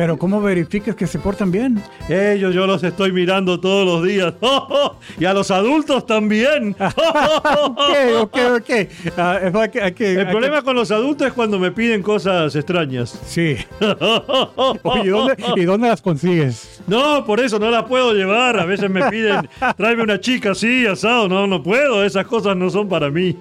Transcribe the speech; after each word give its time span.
Pero 0.00 0.16
¿cómo 0.16 0.40
verificas 0.40 0.96
que 0.96 1.06
se 1.06 1.18
portan 1.18 1.50
bien? 1.50 1.82
Ellos 2.08 2.54
yo 2.54 2.66
los 2.66 2.82
estoy 2.82 3.12
mirando 3.12 3.60
todos 3.60 3.84
los 3.84 4.02
días. 4.02 4.32
y 5.20 5.26
a 5.26 5.34
los 5.34 5.50
adultos 5.50 6.06
también. 6.06 6.74
ok, 6.80 7.80
ok, 8.18 8.38
ok. 8.56 8.70
Ah, 9.18 9.40
El 9.42 10.30
problema 10.30 10.62
con 10.62 10.74
los 10.74 10.90
adultos 10.90 11.26
es 11.26 11.34
cuando 11.34 11.58
me 11.58 11.70
piden 11.70 12.02
cosas 12.02 12.56
extrañas. 12.56 13.20
Sí. 13.26 13.58
¿y 15.56 15.64
dónde 15.64 15.88
las 15.88 16.00
consigues? 16.00 16.80
No, 16.86 17.22
por 17.26 17.38
eso 17.38 17.58
no 17.58 17.70
las 17.70 17.82
puedo 17.82 18.14
llevar. 18.14 18.58
A 18.58 18.64
veces 18.64 18.88
me 18.88 19.06
piden, 19.10 19.50
tráeme 19.76 20.04
una 20.04 20.18
chica 20.18 20.52
así, 20.52 20.86
asado. 20.86 21.28
No, 21.28 21.46
no 21.46 21.62
puedo. 21.62 22.02
Esas 22.02 22.26
cosas 22.26 22.56
no 22.56 22.70
son 22.70 22.88
para 22.88 23.10
mí. 23.10 23.36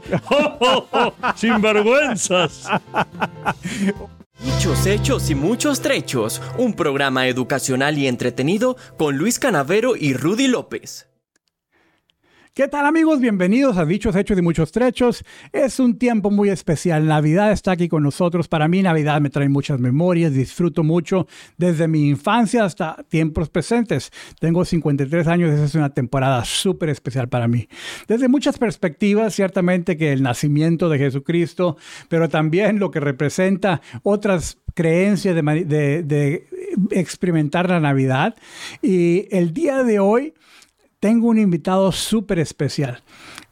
Sin 1.35 1.61
vergüenzas. 1.61 2.69
Muchos 4.41 4.85
hechos 4.85 5.29
y 5.29 5.35
muchos 5.35 5.81
trechos. 5.81 6.41
Un 6.57 6.73
programa 6.73 7.27
educacional 7.27 7.97
y 7.97 8.07
entretenido 8.07 8.77
con 8.97 9.17
Luis 9.17 9.37
Canavero 9.37 9.97
y 9.97 10.13
Rudy 10.13 10.47
López. 10.47 11.08
¿Qué 12.59 12.67
tal 12.67 12.85
amigos? 12.85 13.21
Bienvenidos 13.21 13.77
a 13.77 13.85
Dichos 13.85 14.17
Hechos 14.17 14.37
y 14.37 14.41
Muchos 14.41 14.73
Trechos. 14.73 15.23
Es 15.53 15.79
un 15.79 15.97
tiempo 15.97 16.29
muy 16.29 16.49
especial. 16.49 17.07
Navidad 17.07 17.53
está 17.53 17.71
aquí 17.71 17.87
con 17.87 18.03
nosotros. 18.03 18.49
Para 18.49 18.67
mí 18.67 18.81
Navidad 18.81 19.21
me 19.21 19.29
trae 19.29 19.47
muchas 19.47 19.79
memorias. 19.79 20.33
Disfruto 20.33 20.83
mucho 20.83 21.25
desde 21.57 21.87
mi 21.87 22.09
infancia 22.09 22.65
hasta 22.65 22.97
tiempos 23.07 23.47
presentes. 23.47 24.11
Tengo 24.41 24.65
53 24.65 25.27
años. 25.27 25.51
Esa 25.51 25.63
es 25.63 25.75
una 25.75 25.93
temporada 25.93 26.43
súper 26.43 26.89
especial 26.89 27.29
para 27.29 27.47
mí. 27.47 27.69
Desde 28.09 28.27
muchas 28.27 28.57
perspectivas, 28.57 29.33
ciertamente 29.33 29.95
que 29.95 30.11
el 30.11 30.21
nacimiento 30.21 30.89
de 30.89 30.97
Jesucristo, 30.97 31.77
pero 32.09 32.27
también 32.27 32.77
lo 32.77 32.91
que 32.91 32.99
representa 32.99 33.79
otras 34.03 34.57
creencias 34.73 35.33
de, 35.33 36.03
de 36.03 36.47
experimentar 36.91 37.69
la 37.69 37.79
Navidad. 37.79 38.35
Y 38.81 39.33
el 39.33 39.53
día 39.53 39.81
de 39.83 39.99
hoy 39.99 40.33
tengo 40.99 41.27
un 41.27 41.37
invitado 41.37 41.91
súper 41.91 42.39
especial. 42.39 43.01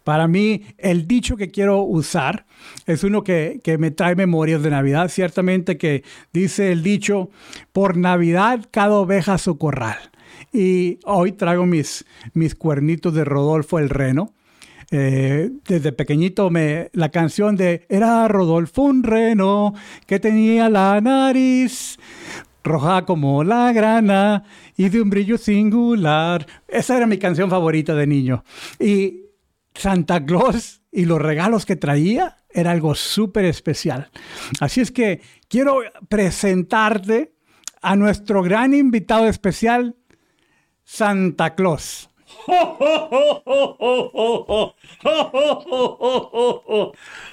Para 0.03 0.27
mí, 0.27 0.63
el 0.77 1.05
dicho 1.05 1.35
que 1.35 1.51
quiero 1.51 1.81
usar 1.81 2.45
es 2.85 3.03
uno 3.03 3.23
que, 3.23 3.59
me 3.77 3.91
trae 3.91 4.15
memorias 4.15 4.63
de 4.63 4.69
Navidad. 4.69 5.09
Ciertamente 5.09 5.77
que 5.77 6.03
dice 6.31 6.71
el 6.71 6.81
dicho, 6.81 7.29
por 7.73 7.97
Navidad 7.97 8.65
cada 8.71 8.95
oveja 8.95 9.37
su 9.37 9.57
corral. 9.57 9.97
Y 10.53 10.99
hoy 11.03 11.33
traigo 11.33 11.65
mis, 11.65 12.05
mis 12.33 12.55
cuernitos 12.55 13.13
de 13.13 13.25
Rodolfo 13.25 13.79
el 13.79 13.89
Reno. 13.89 14.33
Eh, 14.91 15.51
desde 15.67 15.91
pequeñito 15.91 16.49
me, 16.49 16.89
la 16.93 17.09
canción 17.09 17.57
de 17.57 17.85
Era 17.89 18.29
Rodolfo 18.29 18.83
un 18.83 19.03
reno 19.03 19.73
que 20.05 20.17
tenía 20.17 20.69
la 20.69 21.01
nariz 21.01 21.97
roja 22.63 23.05
como 23.05 23.43
la 23.43 23.71
grana 23.71 24.43
y 24.75 24.89
de 24.89 25.01
un 25.01 25.09
brillo 25.09 25.37
singular. 25.37 26.45
Esa 26.67 26.97
era 26.97 27.07
mi 27.07 27.17
canción 27.17 27.49
favorita 27.49 27.95
de 27.95 28.07
niño. 28.07 28.43
Y 28.79 29.27
Santa 29.73 30.25
Claus 30.25 30.81
y 30.91 31.05
los 31.05 31.21
regalos 31.21 31.65
que 31.65 31.75
traía 31.75 32.37
era 32.49 32.71
algo 32.71 32.95
súper 32.95 33.45
especial. 33.45 34.09
Así 34.59 34.81
es 34.81 34.91
que 34.91 35.21
quiero 35.47 35.81
presentarte 36.09 37.33
a 37.81 37.95
nuestro 37.95 38.41
gran 38.41 38.73
invitado 38.73 39.27
especial, 39.27 39.95
Santa 40.83 41.55
Claus. 41.55 42.09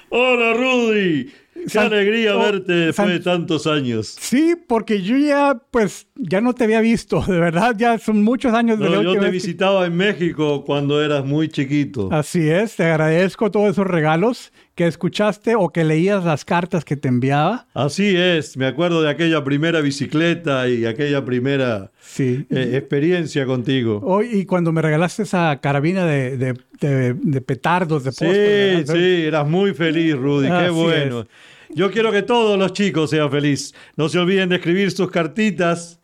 Hola 0.09 0.53
Rudy, 0.53 1.33
Qué 1.71 1.79
alegría 1.79 2.35
verte 2.35 2.73
después 2.73 3.07
de 3.07 3.19
tantos 3.21 3.65
años. 3.65 4.15
Sí, 4.19 4.55
porque 4.67 5.01
yo 5.01 5.17
ya, 5.17 5.61
pues, 5.71 6.07
ya 6.15 6.41
no 6.41 6.53
te 6.53 6.65
había 6.65 6.81
visto, 6.81 7.21
de 7.27 7.39
verdad, 7.39 7.75
ya 7.77 7.97
son 7.97 8.23
muchos 8.23 8.53
años 8.53 8.77
de 8.77 8.89
no, 8.89 9.01
Yo 9.01 9.19
te 9.19 9.29
visitaba 9.29 9.85
en 9.85 9.95
México 9.95 10.63
cuando 10.65 11.01
eras 11.01 11.25
muy 11.25 11.47
chiquito. 11.47 12.09
Así 12.11 12.49
es, 12.49 12.75
te 12.75 12.83
agradezco 12.83 13.51
todos 13.51 13.71
esos 13.71 13.87
regalos 13.87 14.51
que 14.75 14.85
escuchaste 14.85 15.55
o 15.55 15.69
que 15.69 15.85
leías 15.85 16.25
las 16.25 16.43
cartas 16.43 16.83
que 16.83 16.97
te 16.97 17.07
enviaba. 17.07 17.67
Así 17.73 18.15
es, 18.15 18.57
me 18.57 18.67
acuerdo 18.67 19.01
de 19.01 19.09
aquella 19.09 19.41
primera 19.43 19.79
bicicleta 19.79 20.67
y 20.67 20.85
aquella 20.85 21.23
primera 21.23 21.91
sí. 22.01 22.45
Eh, 22.49 22.71
experiencia 22.73 23.45
contigo. 23.45 24.01
Hoy, 24.03 24.27
y 24.33 24.45
cuando 24.45 24.73
me 24.73 24.81
regalaste 24.81 25.23
esa 25.23 25.57
carabina 25.61 26.05
de, 26.05 26.37
de, 26.37 27.41
petardos, 27.41 28.03
de 28.03 28.11
Sí, 28.11 28.91
sí, 28.91 29.25
eras 29.25 29.47
muy 29.47 29.73
feliz, 29.73 30.15
Rudy, 30.15 30.49
qué 30.49 30.69
bueno. 30.69 31.25
Yo 31.69 31.91
quiero 31.91 32.11
que 32.11 32.21
todos 32.21 32.57
los 32.57 32.73
chicos 32.73 33.09
sean 33.09 33.31
felices. 33.31 33.73
No 33.95 34.09
se 34.09 34.19
olviden 34.19 34.49
de 34.49 34.57
escribir 34.57 34.91
sus 34.91 35.09
cartitas. 35.11 35.99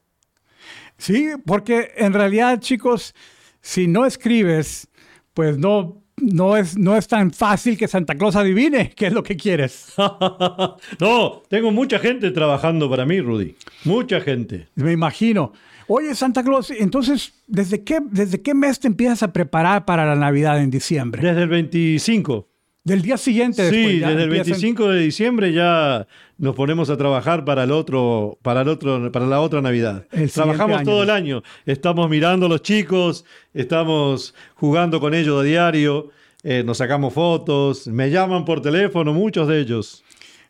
Sí, 0.97 1.29
porque 1.45 1.91
en 1.95 2.13
realidad, 2.13 2.59
chicos, 2.59 3.15
si 3.61 3.87
no 3.87 4.05
escribes, 4.05 4.87
pues 5.33 5.57
no 5.57 6.01
no 6.21 6.55
es, 6.55 6.77
no 6.77 6.95
es 6.95 7.07
tan 7.07 7.31
fácil 7.31 7.77
que 7.77 7.87
Santa 7.87 8.15
Claus 8.15 8.35
adivine 8.35 8.91
qué 8.95 9.07
es 9.07 9.13
lo 9.13 9.23
que 9.23 9.35
quieres. 9.35 9.93
no, 10.99 11.41
tengo 11.49 11.71
mucha 11.71 11.99
gente 11.99 12.31
trabajando 12.31 12.89
para 12.89 13.05
mí, 13.05 13.19
Rudy. 13.19 13.55
Mucha 13.85 14.21
gente. 14.21 14.67
Me 14.75 14.91
imagino. 14.91 15.51
Oye, 15.87 16.15
Santa 16.15 16.43
Claus, 16.43 16.71
entonces, 16.71 17.33
¿desde 17.47 17.83
qué, 17.83 17.99
¿desde 18.11 18.41
qué 18.41 18.53
mes 18.53 18.79
te 18.79 18.87
empiezas 18.87 19.23
a 19.23 19.33
preparar 19.33 19.85
para 19.85 20.05
la 20.05 20.15
Navidad 20.15 20.61
en 20.61 20.69
diciembre? 20.69 21.21
Desde 21.21 21.41
el 21.41 21.49
25. 21.49 22.47
Del 22.83 23.03
día 23.03 23.17
siguiente. 23.17 23.69
sí, 23.69 23.99
desde 23.99 24.23
el 24.23 24.29
25 24.29 24.89
de 24.89 25.01
diciembre 25.01 25.53
ya 25.53 26.07
nos 26.39 26.55
ponemos 26.55 26.89
a 26.89 26.97
trabajar 26.97 27.45
para 27.45 27.63
el 27.63 27.71
otro, 27.71 28.39
para 28.41 28.61
el 28.61 28.67
otro, 28.67 29.11
para 29.11 29.27
la 29.27 29.39
otra 29.39 29.61
Navidad. 29.61 30.07
Trabajamos 30.33 30.83
todo 30.83 31.03
el 31.03 31.11
año. 31.11 31.43
Estamos 31.67 32.09
mirando 32.09 32.47
a 32.47 32.49
los 32.49 32.63
chicos, 32.63 33.23
estamos 33.53 34.33
jugando 34.55 34.99
con 34.99 35.13
ellos 35.13 35.39
a 35.39 35.43
diario, 35.43 36.09
eh, 36.43 36.63
nos 36.65 36.79
sacamos 36.79 37.13
fotos, 37.13 37.87
me 37.87 38.09
llaman 38.09 38.45
por 38.45 38.63
teléfono, 38.63 39.13
muchos 39.13 39.47
de 39.47 39.59
ellos. 39.59 40.03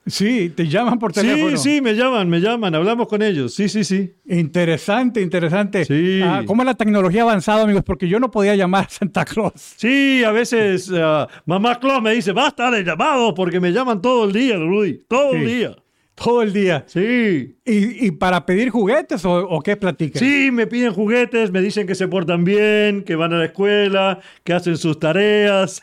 Sí, 0.05 0.49
te 0.49 0.67
llaman 0.67 0.97
por 0.97 1.13
teléfono. 1.13 1.57
Sí, 1.57 1.75
sí, 1.75 1.81
me 1.81 1.93
llaman, 1.93 2.27
me 2.27 2.39
llaman, 2.39 2.73
hablamos 2.73 3.07
con 3.07 3.21
ellos. 3.21 3.53
Sí, 3.53 3.69
sí, 3.69 3.83
sí. 3.83 4.15
Interesante, 4.25 5.21
interesante. 5.21 5.85
Sí. 5.85 6.21
Ah, 6.23 6.41
¿Cómo 6.45 6.63
la 6.63 6.73
tecnología 6.73 7.21
ha 7.21 7.23
avanzado, 7.25 7.63
amigos? 7.63 7.83
Porque 7.85 8.07
yo 8.07 8.19
no 8.19 8.31
podía 8.31 8.55
llamar 8.55 8.85
a 8.85 8.89
Santa 8.89 9.25
Claus. 9.25 9.53
Sí, 9.55 10.23
a 10.23 10.31
veces 10.31 10.91
ah, 10.93 11.27
mamá 11.45 11.79
Claus 11.79 12.01
me 12.01 12.13
dice, 12.13 12.31
basta 12.31 12.71
de 12.71 12.83
llamados 12.83 13.33
porque 13.35 13.59
me 13.59 13.71
llaman 13.71 14.01
todo 14.01 14.25
el 14.25 14.33
día, 14.33 14.57
Rudy, 14.57 15.05
todo 15.07 15.33
el 15.33 15.45
día. 15.45 15.75
Todo 16.23 16.41
el 16.41 16.53
día. 16.53 16.83
Sí. 16.87 17.57
¿Y, 17.65 18.11
para 18.11 18.45
pedir 18.45 18.69
juguetes 18.69 19.23
o, 19.25 19.61
qué 19.63 19.75
platican? 19.75 20.19
Sí, 20.19 20.51
me 20.51 20.67
piden 20.67 20.93
juguetes, 20.93 21.51
me 21.51 21.61
dicen 21.61 21.87
que 21.87 21.95
se 21.95 22.07
portan 22.07 22.43
bien, 22.43 23.03
que 23.03 23.15
van 23.15 23.33
a 23.33 23.37
la 23.37 23.45
escuela, 23.45 24.19
que 24.43 24.53
hacen 24.53 24.77
sus 24.77 24.99
tareas. 24.99 25.81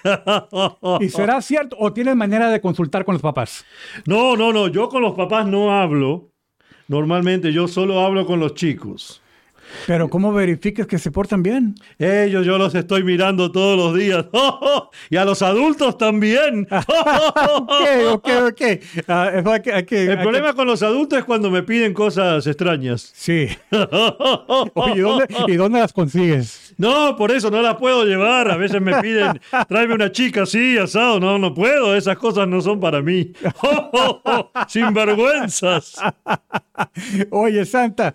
¿Y 1.00 1.09
será 1.09 1.41
cierto 1.41 1.76
o 1.78 1.93
tienes 1.93 2.15
manera 2.15 2.50
de 2.50 2.60
consultar 2.60 3.04
con 3.04 3.15
los 3.15 3.22
papás? 3.22 3.65
No, 4.06 4.37
no, 4.37 4.53
no, 4.53 4.69
yo 4.69 4.88
con 4.88 5.03
los 5.03 5.15
papás 5.15 5.47
no 5.47 5.72
hablo. 5.72 6.31
Normalmente 6.87 7.53
yo 7.53 7.69
solo 7.69 8.00
hablo 8.00 8.26
con 8.26 8.41
los 8.41 8.55
chicos. 8.55 9.22
Pero 9.87 10.09
¿cómo 10.09 10.33
verificas 10.33 10.87
que 10.87 10.99
se 10.99 11.11
portan 11.11 11.43
bien? 11.43 11.75
Ellos 11.99 12.45
yo 12.45 12.59
los 12.59 12.75
estoy 12.75 13.03
mirando 13.03 13.51
todos 13.53 13.77
los 13.77 13.95
días. 13.99 14.27
y 15.11 15.17
a 15.17 15.25
los 15.25 15.43
adultos 15.43 15.97
también. 15.99 16.67
ok, 16.71 17.73
ok, 18.12 18.29
ok. 18.49 18.62
Ah, 19.09 19.31
El 19.34 20.19
problema 20.21 20.55
con 20.55 20.67
los 20.67 20.83
adultos 20.83 21.19
es 21.19 21.25
cuando 21.25 21.51
me 21.51 21.62
piden 21.62 21.95
cosas 21.95 22.47
extrañas. 22.47 23.11
Sí. 23.15 23.49
¿y 25.47 25.56
dónde 25.56 25.81
las 25.81 25.93
consigues? 25.93 26.68
No, 26.78 27.16
por 27.16 27.33
eso 27.33 27.50
no 27.50 27.61
las 27.61 27.77
puedo 27.77 28.05
llevar. 28.05 28.50
A 28.50 28.56
veces 28.56 28.81
me 28.81 29.03
piden, 29.03 29.41
tráeme 29.69 29.94
una 29.94 30.12
chica 30.12 30.44
así, 30.44 30.78
asado. 30.78 31.19
No, 31.19 31.39
no 31.39 31.53
puedo. 31.53 31.94
Esas 31.94 32.16
cosas 32.16 32.47
no 32.47 32.61
son 32.61 32.78
para 32.78 33.03
mí. 33.03 33.33
Sin 34.69 34.94
vergüenzas. 34.94 35.97
Oye, 37.31 37.65
Santa, 37.65 38.15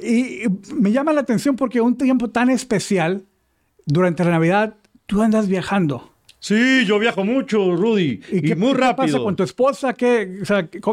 y 0.00 0.42
me 0.72 0.92
llama 0.92 1.12
la 1.12 1.20
atención 1.22 1.56
porque 1.56 1.80
un 1.80 1.96
tiempo 1.98 2.30
tan 2.30 2.50
especial, 2.50 3.24
durante 3.84 4.24
la 4.24 4.30
Navidad, 4.30 4.74
tú 5.06 5.20
andas 5.20 5.48
viajando. 5.48 6.13
Sí, 6.44 6.84
yo 6.84 6.98
viajo 6.98 7.24
mucho, 7.24 7.74
Rudy. 7.74 8.20
¿Y, 8.30 8.54
muy 8.54 8.74
rápido. 8.74 9.06
¿Qué 9.06 9.12
pasa 9.12 9.18
con 9.18 9.34
tu 9.34 9.44
esposa? 9.44 9.94
¿Qué, 9.94 10.42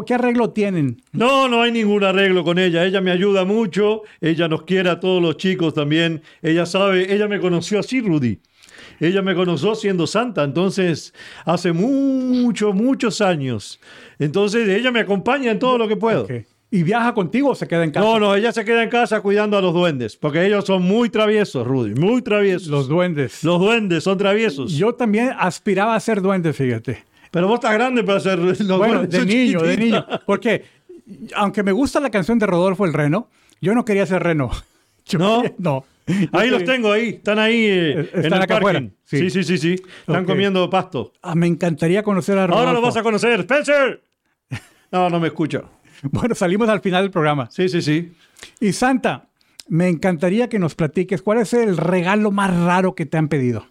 ¿Qué 0.06 0.14
arreglo 0.14 0.48
tienen? 0.48 1.02
No, 1.12 1.46
no 1.46 1.60
hay 1.60 1.70
ningún 1.70 2.02
arreglo 2.04 2.42
con 2.42 2.58
ella. 2.58 2.86
Ella 2.86 3.02
me 3.02 3.10
ayuda 3.10 3.44
mucho. 3.44 4.00
Ella 4.22 4.48
nos 4.48 4.62
quiere 4.62 4.88
a 4.88 4.98
todos 4.98 5.20
los 5.20 5.36
chicos 5.36 5.74
también. 5.74 6.22
Ella 6.40 6.64
sabe, 6.64 7.14
ella 7.14 7.28
me 7.28 7.38
conoció 7.38 7.80
así, 7.80 8.00
Rudy. 8.00 8.38
Ella 8.98 9.20
me 9.20 9.34
conoció 9.34 9.74
siendo 9.74 10.06
santa, 10.06 10.42
entonces 10.42 11.12
hace 11.44 11.74
muchos, 11.74 12.74
muchos 12.74 13.20
años. 13.20 13.78
Entonces 14.18 14.66
ella 14.66 14.90
me 14.90 15.00
acompaña 15.00 15.50
en 15.50 15.58
todo 15.58 15.76
lo 15.76 15.86
que 15.86 15.96
puedo. 15.96 16.26
¿Y 16.74 16.84
viaja 16.84 17.12
contigo 17.12 17.50
o 17.50 17.54
se 17.54 17.68
queda 17.68 17.84
en 17.84 17.90
casa? 17.90 18.06
No, 18.06 18.18
no, 18.18 18.34
ella 18.34 18.50
se 18.50 18.64
queda 18.64 18.82
en 18.82 18.88
casa 18.88 19.20
cuidando 19.20 19.58
a 19.58 19.60
los 19.60 19.74
duendes, 19.74 20.16
porque 20.16 20.46
ellos 20.46 20.64
son 20.64 20.82
muy 20.82 21.10
traviesos, 21.10 21.66
Rudy, 21.66 21.94
muy 21.94 22.22
traviesos. 22.22 22.68
Los 22.68 22.88
duendes. 22.88 23.44
Los 23.44 23.60
duendes 23.60 24.04
son 24.04 24.16
traviesos. 24.16 24.72
Yo 24.72 24.94
también 24.94 25.32
aspiraba 25.38 25.94
a 25.94 26.00
ser 26.00 26.22
duende, 26.22 26.54
fíjate. 26.54 27.04
Pero 27.30 27.46
vos 27.46 27.56
estás 27.56 27.74
grande 27.74 28.02
para 28.02 28.20
ser 28.20 28.38
los 28.38 28.78
bueno, 28.78 29.04
de 29.06 29.26
niño, 29.26 29.60
de 29.60 29.76
niño. 29.76 30.06
Porque, 30.24 30.64
aunque 31.34 31.62
me 31.62 31.72
gusta 31.72 32.00
la 32.00 32.08
canción 32.08 32.38
de 32.38 32.46
Rodolfo 32.46 32.86
el 32.86 32.94
Reno, 32.94 33.28
Yo 33.60 33.74
no 33.74 33.84
quería 33.84 34.06
ser 34.06 34.22
reno. 34.22 34.50
¿No? 35.18 35.42
no. 35.58 35.84
Ahí 36.32 36.48
los 36.48 36.64
tengo, 36.64 36.90
ahí. 36.90 37.10
Están 37.10 37.38
ahí 37.38 37.66
eh, 37.66 38.10
en 38.14 38.32
el 38.32 38.46
parking. 38.46 38.88
Sí. 39.04 39.28
sí, 39.28 39.44
sí, 39.44 39.58
sí, 39.58 39.76
Están 40.00 40.24
comiendo 40.24 40.70
pasto. 40.70 41.12
Ah, 41.20 41.34
me 41.34 41.46
encantaría 41.46 42.02
conocer 42.02 42.38
a 42.38 42.46
Rodolfo. 42.46 42.60
Ahora 42.66 42.72
lo 42.72 42.80
vas 42.80 42.96
a 42.96 43.02
conocer. 43.02 43.40
¡Spencer! 43.40 44.02
No, 44.90 45.10
no 45.10 45.20
me 45.20 45.28
escucha. 45.28 45.64
Bueno, 46.10 46.34
salimos 46.34 46.68
al 46.68 46.80
final 46.80 47.04
del 47.04 47.10
programa. 47.10 47.48
Sí, 47.50 47.68
sí, 47.68 47.80
sí. 47.80 48.12
Y 48.60 48.72
Santa, 48.72 49.28
me 49.68 49.88
encantaría 49.88 50.48
que 50.48 50.58
nos 50.58 50.74
platiques 50.74 51.22
cuál 51.22 51.38
es 51.38 51.52
el 51.54 51.76
regalo 51.76 52.30
más 52.30 52.54
raro 52.54 52.94
que 52.94 53.06
te 53.06 53.16
han 53.16 53.28
pedido. 53.28 53.66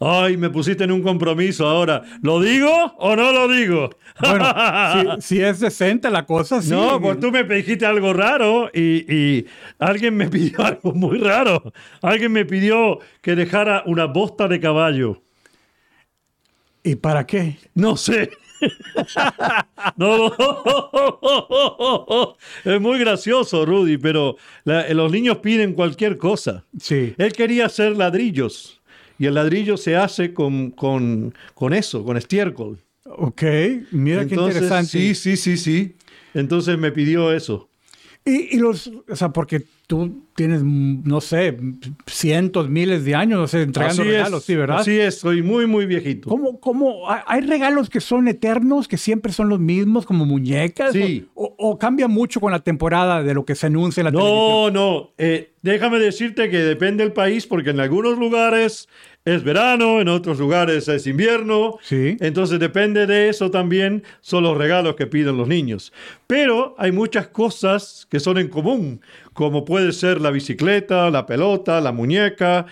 Ay, 0.00 0.36
me 0.36 0.50
pusiste 0.50 0.84
en 0.84 0.92
un 0.92 1.02
compromiso 1.02 1.66
ahora. 1.66 2.02
¿Lo 2.22 2.40
digo 2.40 2.70
o 2.98 3.16
no 3.16 3.32
lo 3.32 3.48
digo? 3.48 3.90
Bueno, 4.20 5.20
si, 5.20 5.40
es 5.40 5.60
decente 5.60 6.10
la 6.10 6.26
cosa, 6.26 6.60
sí. 6.60 6.70
No, 6.70 7.00
pues 7.00 7.18
tú 7.18 7.30
me 7.30 7.44
dijiste 7.44 7.86
algo 7.86 8.12
raro 8.12 8.70
y, 8.72 9.10
y, 9.10 9.46
alguien 9.78 10.14
me 10.16 10.28
pidió 10.30 10.60
algo 10.60 10.92
muy 10.92 11.18
raro. 11.18 11.72
Alguien 12.02 12.30
me 12.30 12.44
pidió 12.44 12.98
que 13.22 13.34
dejara 13.34 13.82
una 13.86 14.04
bosta 14.04 14.48
de 14.48 14.60
caballo. 14.60 15.22
¿Y 16.84 16.96
para 16.96 17.26
qué? 17.26 17.56
No 17.74 17.96
sé. 17.96 18.30
no, 19.96 20.34
es 22.64 22.80
muy 22.80 22.98
gracioso, 22.98 23.64
Rudy, 23.66 23.98
pero 23.98 24.36
los 24.64 25.12
niños 25.12 25.38
piden 25.38 25.74
cualquier 25.74 26.16
cosa. 26.18 26.64
Sí. 26.80 27.14
Él 27.18 27.32
quería 27.32 27.66
hacer 27.66 27.96
ladrillos 27.96 28.80
y 29.18 29.26
el 29.26 29.34
ladrillo 29.34 29.76
se 29.76 29.96
hace 29.96 30.32
con, 30.34 30.70
con, 30.70 31.34
con 31.54 31.74
eso, 31.74 32.04
con 32.04 32.16
estiércol. 32.16 32.78
Ok, 33.04 33.42
mira 33.90 34.26
qué 34.26 34.34
interesante. 34.34 34.90
Sí, 34.90 35.14
sí, 35.14 35.36
sí, 35.36 35.56
sí. 35.56 35.96
Entonces 36.34 36.78
me 36.78 36.92
pidió 36.92 37.32
eso. 37.32 37.68
Y, 38.24 38.56
y, 38.56 38.58
los, 38.58 38.90
o 39.08 39.16
sea, 39.16 39.30
porque 39.30 39.64
tú 39.92 40.22
tienes, 40.34 40.62
no 40.64 41.20
sé, 41.20 41.54
cientos, 42.06 42.70
miles 42.70 43.04
de 43.04 43.14
años, 43.14 43.38
no 43.38 43.46
sé, 43.46 43.60
entregando 43.60 44.04
regalos, 44.04 44.42
sí, 44.42 44.56
¿verdad? 44.56 44.78
Así 44.78 44.98
es, 44.98 45.18
soy 45.18 45.42
muy, 45.42 45.66
muy 45.66 45.84
viejito. 45.84 46.30
¿Cómo, 46.30 46.58
cómo, 46.60 47.02
hay 47.26 47.42
regalos 47.42 47.90
que 47.90 48.00
son 48.00 48.26
eternos, 48.26 48.88
que 48.88 48.96
siempre 48.96 49.34
son 49.34 49.50
los 49.50 49.60
mismos, 49.60 50.06
como 50.06 50.24
muñecas? 50.24 50.92
Sí. 50.94 51.28
¿O, 51.34 51.78
cambia 51.78 52.08
mucho 52.08 52.40
con 52.40 52.52
la 52.52 52.60
temporada 52.60 53.22
de 53.22 53.34
lo 53.34 53.44
que 53.44 53.54
se 53.54 53.66
anuncia 53.66 54.00
en 54.00 54.04
la 54.06 54.10
no, 54.12 54.20
televisión? 54.20 54.48
No, 54.48 54.70
no. 54.70 55.10
Eh, 55.18 55.52
déjame 55.60 55.98
decirte 55.98 56.48
que 56.48 56.60
depende 56.60 57.04
del 57.04 57.12
país, 57.12 57.46
porque 57.46 57.68
en 57.68 57.80
algunos 57.80 58.18
lugares 58.18 58.88
es 59.24 59.44
verano, 59.44 60.00
en 60.00 60.08
otros 60.08 60.38
lugares 60.38 60.88
es 60.88 61.06
invierno. 61.06 61.78
Sí. 61.82 62.16
Entonces 62.20 62.58
depende 62.58 63.06
de 63.06 63.28
eso 63.28 63.50
también 63.50 64.02
son 64.20 64.42
los 64.42 64.56
regalos 64.56 64.96
que 64.96 65.06
piden 65.06 65.36
los 65.36 65.46
niños. 65.46 65.92
Pero 66.26 66.74
hay 66.78 66.90
muchas 66.92 67.28
cosas 67.28 68.06
que 68.10 68.18
son 68.18 68.38
en 68.38 68.48
común, 68.48 69.00
como 69.32 69.64
puede 69.64 69.92
ser 69.92 70.20
la 70.20 70.30
bicicleta, 70.30 71.10
la 71.10 71.26
pelota, 71.26 71.80
la 71.80 71.92
muñeca, 71.92 72.66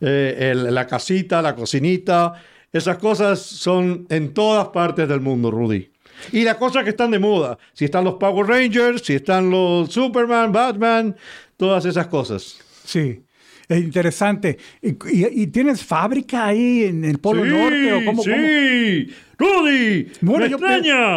eh, 0.00 0.54
la 0.54 0.86
casita, 0.86 1.42
la 1.42 1.54
cocinita. 1.54 2.34
Esas 2.72 2.98
cosas 2.98 3.40
son 3.40 4.06
en 4.10 4.34
todas 4.34 4.68
partes 4.68 5.08
del 5.08 5.20
mundo, 5.20 5.50
Rudy. 5.50 5.90
Y 6.32 6.44
las 6.44 6.56
cosas 6.56 6.84
que 6.84 6.90
están 6.90 7.10
de 7.10 7.18
moda, 7.18 7.58
si 7.72 7.84
están 7.84 8.04
los 8.04 8.14
Power 8.14 8.46
Rangers, 8.46 9.02
si 9.02 9.14
están 9.14 9.50
los 9.50 9.92
Superman, 9.92 10.52
Batman, 10.52 11.16
todas 11.56 11.84
esas 11.84 12.06
cosas. 12.06 12.58
Sí. 12.84 13.20
Es 13.68 13.82
interesante. 13.82 14.58
¿Y, 14.82 15.46
tienes 15.46 15.82
fábrica 15.82 16.46
ahí 16.46 16.84
en 16.84 17.04
el 17.04 17.18
Polo 17.18 17.44
Norte? 17.44 17.92
¿o 17.94 18.04
cómo, 18.04 18.22
sí, 18.22 19.10
Rudy, 19.38 20.12
bueno, 20.20 20.46
yo 20.46 20.58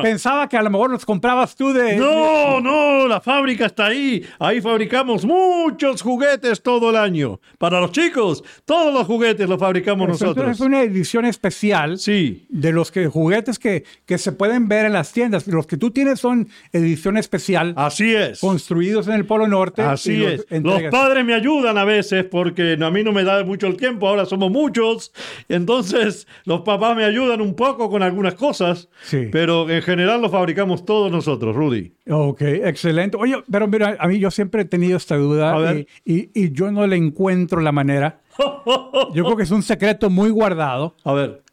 pensaba 0.01 0.47
que 0.49 0.57
a 0.57 0.61
lo 0.61 0.69
mejor 0.69 0.89
los 0.89 1.05
comprabas 1.05 1.55
tú 1.55 1.71
de... 1.73 1.95
No, 1.97 2.59
no, 2.61 3.07
la 3.07 3.21
fábrica 3.21 3.65
está 3.65 3.87
ahí. 3.87 4.25
Ahí 4.39 4.61
fabricamos 4.61 5.25
muchos 5.25 6.01
juguetes 6.01 6.61
todo 6.61 6.89
el 6.89 6.95
año. 6.95 7.39
Para 7.57 7.79
los 7.79 7.91
chicos, 7.91 8.43
todos 8.65 8.93
los 8.93 9.05
juguetes 9.05 9.47
los 9.47 9.59
fabricamos 9.59 10.07
nosotros. 10.07 10.51
Es 10.51 10.59
una 10.59 10.81
edición 10.81 11.25
especial 11.25 11.99
sí. 11.99 12.45
de 12.49 12.71
los 12.71 12.91
que, 12.91 13.07
juguetes 13.07 13.59
que, 13.59 13.83
que 14.05 14.17
se 14.17 14.31
pueden 14.31 14.67
ver 14.67 14.85
en 14.85 14.93
las 14.93 15.11
tiendas. 15.11 15.47
Los 15.47 15.67
que 15.67 15.77
tú 15.77 15.91
tienes 15.91 16.19
son 16.19 16.49
edición 16.71 17.17
especial. 17.17 17.73
Así 17.77 18.13
es. 18.13 18.39
Construidos 18.39 19.07
en 19.07 19.13
el 19.13 19.25
Polo 19.25 19.47
Norte. 19.47 19.81
Así 19.81 20.23
es. 20.23 20.45
Los 20.49 20.83
padres 20.91 21.25
me 21.25 21.33
ayudan 21.33 21.77
a 21.77 21.85
veces 21.85 22.25
porque 22.25 22.77
a 22.81 22.91
mí 22.91 23.03
no 23.03 23.11
me 23.11 23.23
da 23.23 23.43
mucho 23.43 23.67
el 23.67 23.77
tiempo. 23.77 24.07
Ahora 24.07 24.25
somos 24.25 24.51
muchos. 24.51 25.11
Entonces 25.49 26.27
los 26.45 26.61
papás 26.61 26.95
me 26.95 27.03
ayudan 27.03 27.41
un 27.41 27.55
poco 27.55 27.89
con 27.89 28.03
algunas 28.07 28.35
cosas, 28.35 28.89
sí. 29.03 29.27
pero 29.31 29.69
en 29.69 29.81
general 29.81 30.21
lo 30.21 30.29
fabricamos 30.29 30.85
todos 30.85 31.11
nosotros, 31.11 31.55
Rudy. 31.55 31.93
Ok, 32.09 32.41
excelente. 32.41 33.17
Oye, 33.17 33.35
pero 33.51 33.67
mira, 33.67 33.95
a 33.99 34.07
mí 34.07 34.19
yo 34.19 34.31
siempre 34.31 34.63
he 34.63 34.65
tenido 34.65 34.97
esta 34.97 35.15
duda 35.17 35.75
y, 36.03 36.29
y, 36.33 36.51
yo 36.51 36.71
no 36.71 36.87
le 36.87 36.95
encuentro 36.95 37.61
la 37.61 37.71
manera. 37.71 38.21
Yo 39.13 39.23
creo 39.23 39.35
que 39.35 39.43
es 39.43 39.51
un 39.51 39.63
secreto 39.63 40.11
muy 40.11 40.29
guardado. 40.29 40.95
A 41.03 41.13
ver. 41.13 41.43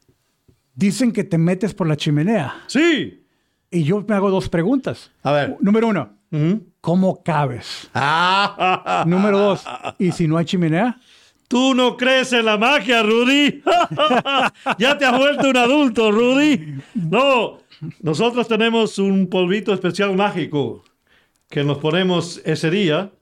Dicen 0.74 1.12
que 1.12 1.24
te 1.24 1.38
metes 1.38 1.72
por 1.72 1.86
la 1.86 1.96
chimenea. 1.96 2.54
Sí. 2.66 3.24
Y 3.70 3.84
yo 3.84 4.04
me 4.06 4.14
hago 4.14 4.30
dos 4.30 4.48
preguntas. 4.48 5.10
A 5.22 5.32
ver. 5.32 5.56
Número 5.60 5.88
uno, 5.88 6.10
¿cómo 6.80 7.22
cabes? 7.24 7.90
Ah. 7.94 9.04
Número 9.06 9.38
dos, 9.38 9.64
¿y 9.98 10.12
si 10.12 10.28
no 10.28 10.36
hay 10.36 10.44
chimenea? 10.44 11.00
Tú 11.54 11.72
no 11.72 11.96
crees 11.96 12.32
en 12.32 12.46
la 12.46 12.58
magia, 12.58 13.04
Rudy. 13.04 13.62
ya 14.76 14.98
te 14.98 15.04
has 15.04 15.16
vuelto 15.16 15.50
un 15.50 15.56
adulto, 15.56 16.10
Rudy. 16.10 16.80
No, 16.94 17.60
nosotros 18.00 18.48
tenemos 18.48 18.98
un 18.98 19.28
polvito 19.28 19.72
especial 19.72 20.16
mágico 20.16 20.82
que 21.48 21.62
nos 21.62 21.78
ponemos 21.78 22.42
ese 22.44 22.72
día. 22.72 23.12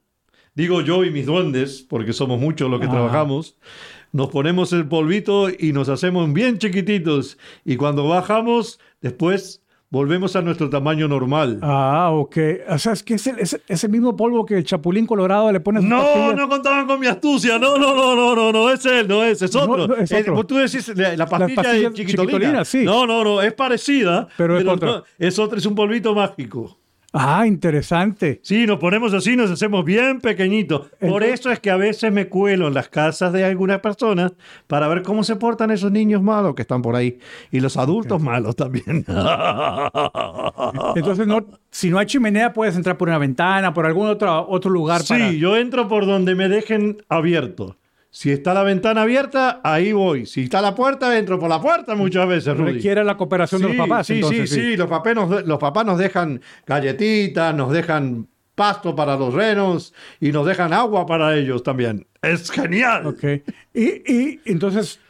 Digo 0.55 0.81
yo 0.81 1.05
y 1.05 1.11
mis 1.11 1.27
duendes, 1.27 1.85
porque 1.87 2.15
somos 2.15 2.41
muchos 2.41 2.71
los 2.71 2.81
que 2.81 2.89
trabajamos. 2.89 3.59
Nos 4.13 4.31
ponemos 4.31 4.73
el 4.73 4.89
polvito 4.89 5.51
y 5.51 5.75
nos 5.75 5.91
hacemos 5.91 6.33
bien 6.33 6.57
chiquititos. 6.57 7.37
Y 7.67 7.77
cuando 7.77 8.09
bajamos, 8.09 8.81
después 9.03 9.62
volvemos 9.93 10.35
a 10.37 10.43
nuestro 10.43 10.71
tamaño 10.71 11.07
normal. 11.07 11.59
Ah, 11.61 12.11
ok. 12.13 12.37
O 12.71 12.79
sea, 12.79 12.95
es 12.95 13.03
que 13.03 13.15
es 13.15 13.27
el, 13.85 13.91
mismo 13.91 14.17
polvo 14.17 14.47
que 14.47 14.57
el 14.57 14.65
chapulín 14.65 15.07
colorado 15.07 15.53
le 15.53 15.61
pone 15.61 15.83
No, 15.83 16.33
no 16.33 16.49
contaban 16.49 16.87
con 16.87 16.99
mi 16.99 17.07
astucia. 17.07 17.59
No, 17.59 17.77
no, 17.77 17.95
no, 17.95 18.17
no, 18.17 18.35
no, 18.35 18.53
no 18.53 18.71
es 18.71 18.85
él, 18.87 19.07
no 19.07 19.23
es, 19.23 19.43
es 19.43 19.55
otro. 19.55 19.87
No, 19.87 19.97
es 19.97 20.11
eh, 20.11 20.21
otro. 20.21 20.45
tú 20.47 20.57
decís 20.57 20.91
la, 20.97 21.27
pastilla, 21.27 21.63
de 21.75 21.93
chiquitolina. 21.93 22.65
sí. 22.65 22.85
No, 22.85 23.07
no, 23.07 23.23
no, 23.23 23.43
es 23.43 23.53
parecida. 23.53 24.29
Pero, 24.39 24.59
es 24.59 24.67
otro. 24.67 25.05
es 25.19 25.39
otro, 25.39 25.59
es 25.59 25.67
un 25.67 25.75
polvito 25.75 26.15
mágico. 26.15 26.79
Ah, 27.13 27.47
interesante. 27.47 28.41
Sí, 28.43 28.67
nos 28.67 28.79
ponemos 28.79 29.13
así, 29.13 29.37
nos 29.37 29.51
hacemos 29.51 29.85
bien 29.85 30.21
pequeñitos. 30.21 30.89
Por 30.99 31.23
eso 31.23 31.51
es 31.51 31.61
que 31.61 31.71
a 31.71 31.77
veces 31.77 32.11
me 32.11 32.29
cuelo 32.29 32.69
en 32.69 32.75
las 32.75 32.89
casas 32.89 33.35
de 33.35 33.45
algunas 33.45 33.81
personas 33.81 34.33
para 34.67 34.89
ver 34.89 35.03
cómo 35.03 35.23
se 35.23 35.37
portan 35.37 35.71
esos 35.71 35.93
niños 35.93 36.23
malos 36.23 36.55
que 36.55 36.63
están 36.63 36.81
por 36.81 36.97
ahí. 36.97 37.19
Y 37.51 37.61
los 37.61 37.77
adultos 37.77 38.23
malos 38.23 38.57
también. 38.57 39.05
Entonces, 40.97 41.27
no, 41.27 41.45
si 41.71 41.91
no 41.91 41.99
hay 41.99 42.07
chimenea, 42.07 42.55
puedes 42.55 42.77
entrar 42.77 42.97
por 42.97 43.09
una 43.09 43.19
ventana, 43.19 43.75
por 43.75 43.85
algún 43.85 44.09
otro, 44.09 44.49
otro 44.49 44.71
lugar. 44.71 45.03
Sí, 45.03 45.39
yo 45.39 45.57
entro 45.57 45.89
por 45.89 46.07
donde 46.07 46.35
me 46.35 46.49
dejen 46.49 47.03
abierto. 47.11 47.77
Si 48.15 48.31
está 48.31 48.53
la 48.53 48.63
ventana 48.63 49.03
abierta, 49.03 49.63
ahí 49.65 49.95
voy. 49.95 50.27
Si 50.27 50.43
está 50.43 50.61
la 50.61 50.75
puerta, 50.75 51.19
entro 51.19 51.39
por 51.39 51.49
la 51.49 51.63
puerta 51.63 51.95
muchas 51.95 52.29
veces, 52.29 52.55
Rudy. 52.55 52.75
Requiere 52.75 53.03
la 53.05 53.17
cooperación 53.17 53.63
de 53.63 53.69
los 53.69 53.77
papás. 53.79 54.07
Sí, 54.07 54.23
sí, 54.23 54.47
sí, 54.47 54.77
Los, 54.77 54.87
papás 54.87 55.15
nos, 55.15 55.47
los 55.47 55.59
papás 55.59 55.87
nos 55.87 55.99
dejan 55.99 56.43
galletitas, 56.67 57.55
nos 57.55 57.73
dejan 57.73 58.29
pasto 58.55 58.95
para 58.95 59.17
los 59.17 59.33
renos 59.33 59.95
y 60.21 60.31
nos 60.31 60.47
dejan 60.47 60.75
agua 60.75 61.07
para 61.07 61.35
ellos 61.35 61.63
también. 61.63 62.07
Es 62.21 62.51
genial. 62.51 63.07
Ok. 63.07 63.25
Y, 63.73 64.13
y 64.13 64.41
entonces, 64.45 65.01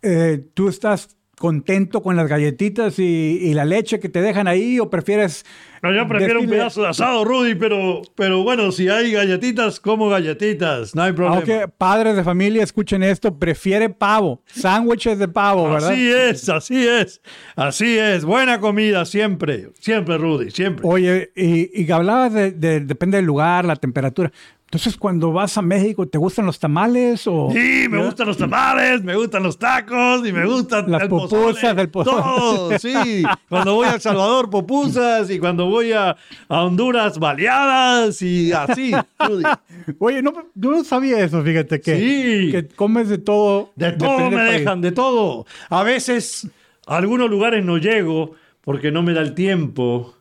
eh, 0.00 0.42
tú 0.54 0.70
estás 0.70 1.15
contento 1.38 2.02
con 2.02 2.16
las 2.16 2.28
galletitas 2.28 2.98
y, 2.98 3.52
la 3.54 3.64
leche 3.64 4.00
que 4.00 4.08
te 4.08 4.20
dejan 4.22 4.48
ahí 4.48 4.80
o 4.80 4.90
prefieres... 4.90 5.44
No, 5.82 5.94
yo 5.94 6.08
prefiero 6.08 6.40
un 6.40 6.48
pedazo 6.48 6.82
de 6.82 6.88
asado, 6.88 7.24
Rudy, 7.24 7.54
pero, 7.54 8.02
pero 8.16 8.42
bueno, 8.42 8.72
si 8.72 8.88
hay 8.88 9.12
galletitas, 9.12 9.78
como 9.78 10.08
galletitas, 10.08 10.94
no 10.94 11.02
hay 11.02 11.12
problema. 11.12 11.36
Aunque 11.36 11.68
padres 11.68 12.16
de 12.16 12.24
familia 12.24 12.64
escuchen 12.64 13.02
esto, 13.02 13.38
prefiere 13.38 13.90
pavo, 13.90 14.42
sándwiches 14.46 15.18
de 15.18 15.28
pavo, 15.28 15.70
¿verdad? 15.70 15.90
Así 15.90 16.10
es, 16.10 16.48
así 16.48 16.86
es, 16.88 17.20
así 17.54 17.98
es, 17.98 18.24
buena 18.24 18.58
comida 18.58 19.04
siempre, 19.04 19.70
siempre, 19.78 20.18
Rudy, 20.18 20.50
siempre. 20.50 20.84
Oye, 20.88 21.30
y, 21.36 21.82
y 21.82 21.92
hablabas 21.92 22.32
de, 22.32 22.50
depende 22.80 23.18
del 23.18 23.26
lugar, 23.26 23.64
la 23.66 23.76
temperatura. 23.76 24.32
Entonces, 24.66 24.96
cuando 24.96 25.32
vas 25.32 25.56
a 25.56 25.62
México, 25.62 26.08
¿te 26.08 26.18
gustan 26.18 26.44
los 26.44 26.58
tamales? 26.58 27.24
O, 27.28 27.50
sí, 27.52 27.86
me 27.88 28.04
gustan 28.04 28.26
los 28.26 28.36
tamales, 28.36 29.00
me 29.04 29.14
gustan 29.14 29.44
los 29.44 29.56
tacos 29.56 30.26
y 30.26 30.32
me 30.32 30.44
gustan 30.44 30.90
las 30.90 31.06
pupusas 31.06 31.76
del 31.76 31.88
pozole. 31.88 32.20
Todo, 32.20 32.78
sí. 32.80 33.22
cuando 33.48 33.74
voy 33.76 33.86
a 33.86 33.94
El 33.94 34.00
Salvador, 34.00 34.50
pupusas 34.50 35.30
y 35.30 35.38
cuando 35.38 35.66
voy 35.66 35.92
a, 35.92 36.16
Honduras, 36.48 37.16
baleadas 37.20 38.20
y 38.22 38.50
así. 38.52 38.90
Oye, 40.00 40.20
no, 40.20 40.32
yo 40.56 40.70
no 40.72 40.82
sabía 40.82 41.20
eso, 41.20 41.44
fíjate, 41.44 41.80
que, 41.80 41.96
sí. 41.96 42.50
que 42.50 42.66
comes 42.66 43.08
de 43.08 43.18
todo. 43.18 43.70
De 43.76 43.92
todo 43.92 44.32
me 44.32 44.42
dejan, 44.42 44.80
de 44.80 44.90
todo. 44.90 45.46
A 45.70 45.84
veces 45.84 46.48
a 46.88 46.96
algunos 46.96 47.30
lugares 47.30 47.64
no 47.64 47.78
llego 47.78 48.32
porque 48.62 48.90
no 48.90 49.04
me 49.04 49.12
da 49.12 49.20
el 49.20 49.34
tiempo 49.34 50.16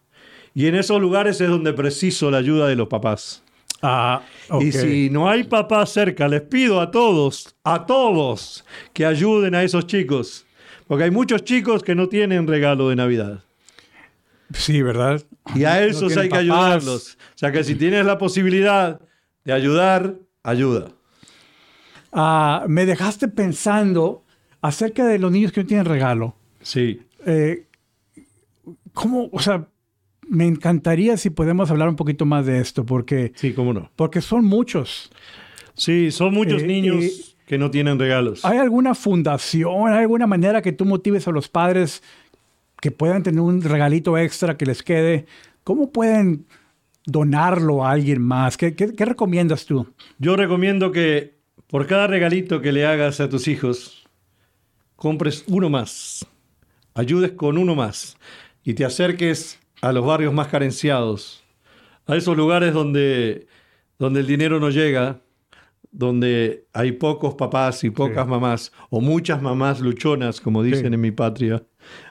y 0.54 0.68
en 0.68 0.76
esos 0.76 1.02
lugares 1.02 1.42
es 1.42 1.50
donde 1.50 1.74
preciso 1.74 2.30
la 2.30 2.38
ayuda 2.38 2.68
de 2.68 2.76
los 2.76 2.88
papás. 2.88 3.42
Ah, 3.82 4.22
Y 4.62 4.72
si 4.72 5.10
no 5.10 5.30
hay 5.30 5.44
papá 5.44 5.86
cerca, 5.86 6.28
les 6.28 6.42
pido 6.42 6.82
a 6.82 6.92
todos, 6.92 7.56
a 7.64 7.86
todos, 7.86 8.66
que 8.94 9.06
ayuden 9.06 9.54
a 9.54 9.64
esos 9.64 9.86
chicos. 9.86 10.46
Porque 10.88 11.06
hay 11.06 11.12
muchos 11.12 11.44
chicos 11.44 11.84
que 11.84 11.96
no 11.96 12.08
tienen 12.08 12.48
regalo 12.48 12.90
de 12.90 12.96
Navidad. 12.96 13.44
Sí, 14.54 14.82
¿verdad? 14.82 15.22
Y 15.56 15.64
a 15.66 15.84
esos 15.84 16.16
hay 16.18 16.30
que 16.30 16.38
ayudarlos. 16.38 17.18
O 17.36 17.38
sea 17.38 17.52
que 17.52 17.64
si 17.64 17.76
tienes 17.76 18.06
la 18.06 18.18
posibilidad 18.18 19.00
de 19.44 19.54
ayudar, 19.54 20.16
ayuda. 20.44 20.90
Ah, 22.12 22.66
me 22.68 22.86
dejaste 22.86 23.28
pensando 23.28 24.24
acerca 24.62 25.06
de 25.06 25.20
los 25.20 25.32
niños 25.32 25.52
que 25.52 25.62
no 25.62 25.68
tienen 25.68 25.86
regalo. 25.86 26.36
Sí. 26.62 27.02
Eh, 27.26 27.66
¿Cómo, 28.94 29.30
o 29.32 29.40
sea, 29.40 29.68
me 30.30 30.46
encantaría 30.46 31.18
si 31.18 31.30
podemos 31.30 31.72
hablar 31.72 31.90
un 31.90 31.96
poquito 31.96 32.26
más 32.26 32.46
de 32.46 32.60
esto, 32.60 32.86
porque... 32.86 33.32
Sí, 33.36 33.54
cómo 33.54 33.74
no. 33.74 33.92
Porque 33.96 34.22
son 34.22 34.46
muchos. 34.46 35.12
Sí, 35.76 36.12
son 36.12 36.34
muchos 36.34 36.64
eh, 36.64 36.68
niños 36.68 37.36
que 37.46 37.58
no 37.58 37.70
tienen 37.72 38.00
regalos. 38.00 38.44
¿Hay 38.46 38.58
alguna 38.58 38.96
fundación, 38.96 39.92
hay 39.92 40.02
alguna 40.02 40.28
manera 40.28 40.62
que 40.62 40.72
tú 40.72 40.86
motives 40.86 41.28
a 41.28 41.32
los 41.32 41.48
padres 41.48 42.02
que 42.82 42.92
puedan 42.92 43.24
tener 43.24 43.42
un 43.42 43.62
regalito 43.62 44.18
extra 44.18 44.58
que 44.58 44.66
les 44.66 44.84
quede? 44.84 45.26
¿Cómo 45.64 45.92
pueden 45.92 46.46
donarlo 47.06 47.86
a 47.86 47.92
alguien 47.92 48.22
más? 48.22 48.58
¿Qué, 48.58 48.74
qué 48.74 49.06
recomiendas 49.06 49.66
tú? 49.66 49.88
Yo 50.18 50.36
recomiendo 50.36 50.92
que 50.92 51.36
por 51.68 51.88
cada 51.88 52.08
regalito 52.08 52.62
que 52.62 52.72
le 52.72 52.86
hagas 52.86 53.20
a 53.20 53.30
tus 53.30 53.48
hijos, 53.48 54.08
compres 54.96 55.44
uno 55.48 55.70
más, 55.70 56.26
ayudes 56.94 57.32
con 57.32 57.58
uno 57.58 57.76
más 57.76 58.18
y 58.64 58.74
te 58.74 58.86
acerques 58.86 59.60
a 59.82 59.92
los 59.92 60.06
barrios 60.06 60.34
más 60.34 60.48
carenciados, 60.48 61.44
a 62.08 62.16
esos 62.16 62.36
lugares 62.36 62.74
donde, 62.74 63.48
donde 64.00 64.22
el 64.22 64.28
dinero 64.28 64.60
no 64.60 64.70
llega, 64.70 65.22
donde 65.92 66.66
hay 66.74 66.92
pocos 66.92 67.36
papás 67.36 67.84
y 67.84 67.90
pocas 67.90 68.28
mamás, 68.28 68.72
o 68.90 69.00
muchas 69.00 69.42
mamás 69.42 69.80
luchonas, 69.80 70.42
como 70.42 70.62
dicen 70.62 70.94
en 70.94 71.02
mi 71.02 71.12
patria, 71.12 71.64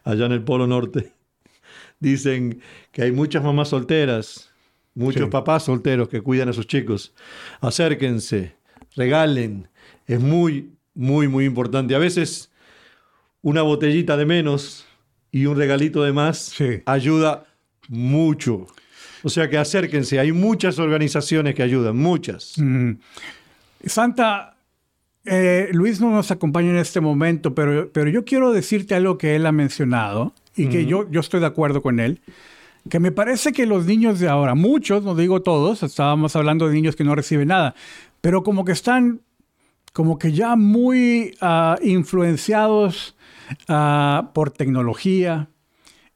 allá 0.04 0.26
en 0.26 0.32
el 0.32 0.42
Polo 0.42 0.66
Norte. 0.66 1.12
Dicen 2.00 2.60
que 2.92 3.02
hay 3.02 3.12
muchas 3.12 3.42
mamás 3.42 3.68
solteras, 3.68 4.52
muchos 4.94 5.28
papás 5.28 5.64
solteros 5.64 6.08
que 6.08 6.22
cuidan 6.22 6.48
a 6.48 6.52
sus 6.52 6.66
chicos. 6.66 7.14
Acérquense, 7.60 8.56
regalen. 8.96 9.68
Es 10.06 10.20
muy, 10.20 10.72
muy, 10.94 11.28
muy 11.28 11.44
importante. 11.44 11.94
A 11.94 11.98
veces 11.98 12.52
una 13.42 13.62
botellita 13.62 14.16
de 14.16 14.26
menos 14.26 14.86
y 15.30 15.46
un 15.46 15.56
regalito 15.56 16.02
de 16.02 16.12
más 16.12 16.54
ayuda 16.86 17.46
mucho. 17.88 18.66
O 19.22 19.28
sea 19.28 19.48
que 19.48 19.56
acérquense, 19.56 20.18
hay 20.18 20.32
muchas 20.32 20.78
organizaciones 20.78 21.54
que 21.54 21.62
ayudan, 21.62 21.96
muchas. 21.96 22.54
Santa, 23.86 24.56
eh, 25.24 25.68
Luis 25.72 26.00
no 26.00 26.10
nos 26.10 26.30
acompaña 26.30 26.70
en 26.70 26.76
este 26.76 27.00
momento, 27.00 27.54
pero, 27.54 27.90
pero 27.90 28.10
yo 28.10 28.24
quiero 28.24 28.52
decirte 28.52 28.94
algo 28.94 29.16
que 29.16 29.36
él 29.36 29.46
ha 29.46 29.52
mencionado 29.52 30.34
y 30.56 30.68
que 30.68 30.86
yo, 30.86 31.10
yo 31.10 31.20
estoy 31.20 31.40
de 31.40 31.46
acuerdo 31.46 31.82
con 31.82 32.00
él, 32.00 32.20
que 32.88 33.00
me 33.00 33.12
parece 33.12 33.52
que 33.52 33.66
los 33.66 33.86
niños 33.86 34.20
de 34.20 34.28
ahora, 34.28 34.54
muchos, 34.54 35.02
no 35.02 35.14
digo 35.14 35.42
todos, 35.42 35.82
estábamos 35.82 36.36
hablando 36.36 36.68
de 36.68 36.74
niños 36.74 36.96
que 36.96 37.04
no 37.04 37.14
reciben 37.14 37.48
nada, 37.48 37.74
pero 38.20 38.42
como 38.42 38.64
que 38.64 38.72
están 38.72 39.20
como 39.94 40.18
que 40.18 40.32
ya 40.32 40.56
muy 40.56 41.36
ah, 41.40 41.78
influenciados 41.80 43.16
ah, 43.68 44.32
por 44.34 44.50
tecnología, 44.50 45.48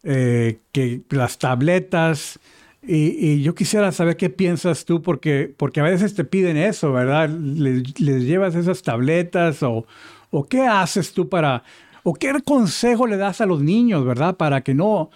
eh, 0.03 0.59
que 0.73 1.03
las 1.11 1.39
tabletas. 1.39 2.39
Y, 2.83 3.43
yo 3.43 3.55
quisiera 3.55 3.93
saber 3.93 4.17
qué 4.17 4.31
piensas 4.31 4.85
tú, 4.85 5.03
porque, 5.03 5.53
porque 5.57 5.81
a 5.81 5.85
veces 5.85 6.15
te 6.15 6.25
piden 6.25 6.57
eso, 6.57 6.93
¿verdad? 6.93 7.29
Les, 7.29 7.97
llevas 7.99 8.55
esas 8.55 8.83
tabletas 8.83 9.63
o, 9.63 9.87
o, 10.31 10.45
qué 10.45 10.63
haces 10.63 11.13
tú 11.13 11.29
para, 11.29 11.65
o 12.05 12.15
qué 12.15 12.33
consejo 12.45 13.07
le 13.07 13.17
das 13.17 13.41
a 13.41 13.47
los 13.47 13.63
niños, 13.63 14.05
¿verdad? 14.05 14.37
Para 14.37 14.63
que 14.63 14.75
no, 14.75 15.11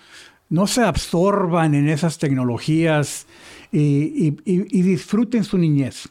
no 0.48 0.66
se 0.66 0.82
absorban 0.82 1.74
en 1.74 1.88
esas 1.88 2.18
tecnologías 2.18 3.26
y, 3.70 4.36
y 4.44 4.82
disfruten 4.82 5.44
su 5.44 5.56
niñez. 5.56 6.10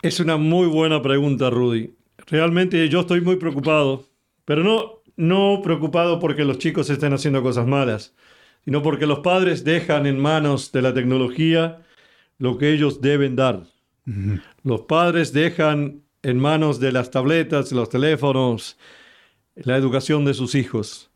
Es 0.00 0.20
una 0.20 0.36
muy 0.36 0.68
buena 0.68 1.02
pregunta, 1.02 1.50
Rudy. 1.50 1.92
Realmente 2.28 2.88
yo 2.88 3.00
estoy 3.00 3.20
muy 3.20 3.36
preocupado, 3.36 4.04
pero 4.44 4.62
no 4.62 4.97
no 5.18 5.60
preocupado 5.62 6.20
porque 6.20 6.44
los 6.44 6.58
chicos 6.58 6.88
estén 6.88 7.12
haciendo 7.12 7.42
cosas 7.42 7.66
malas, 7.66 8.14
sino 8.64 8.82
porque 8.82 9.06
los 9.06 9.18
padres 9.18 9.64
dejan 9.64 10.06
en 10.06 10.18
manos 10.18 10.72
de 10.72 10.80
la 10.80 10.94
tecnología 10.94 11.82
lo 12.38 12.56
que 12.56 12.72
ellos 12.72 13.00
deben 13.00 13.36
dar. 13.36 13.64
Los 14.62 14.82
padres 14.82 15.32
dejan 15.34 16.02
en 16.22 16.38
manos 16.38 16.80
de 16.80 16.92
las 16.92 17.10
tabletas, 17.10 17.72
los 17.72 17.90
teléfonos, 17.90 18.78
la 19.54 19.76
educación 19.76 20.24
de 20.24 20.34
sus 20.34 20.54
hijos. 20.54 21.10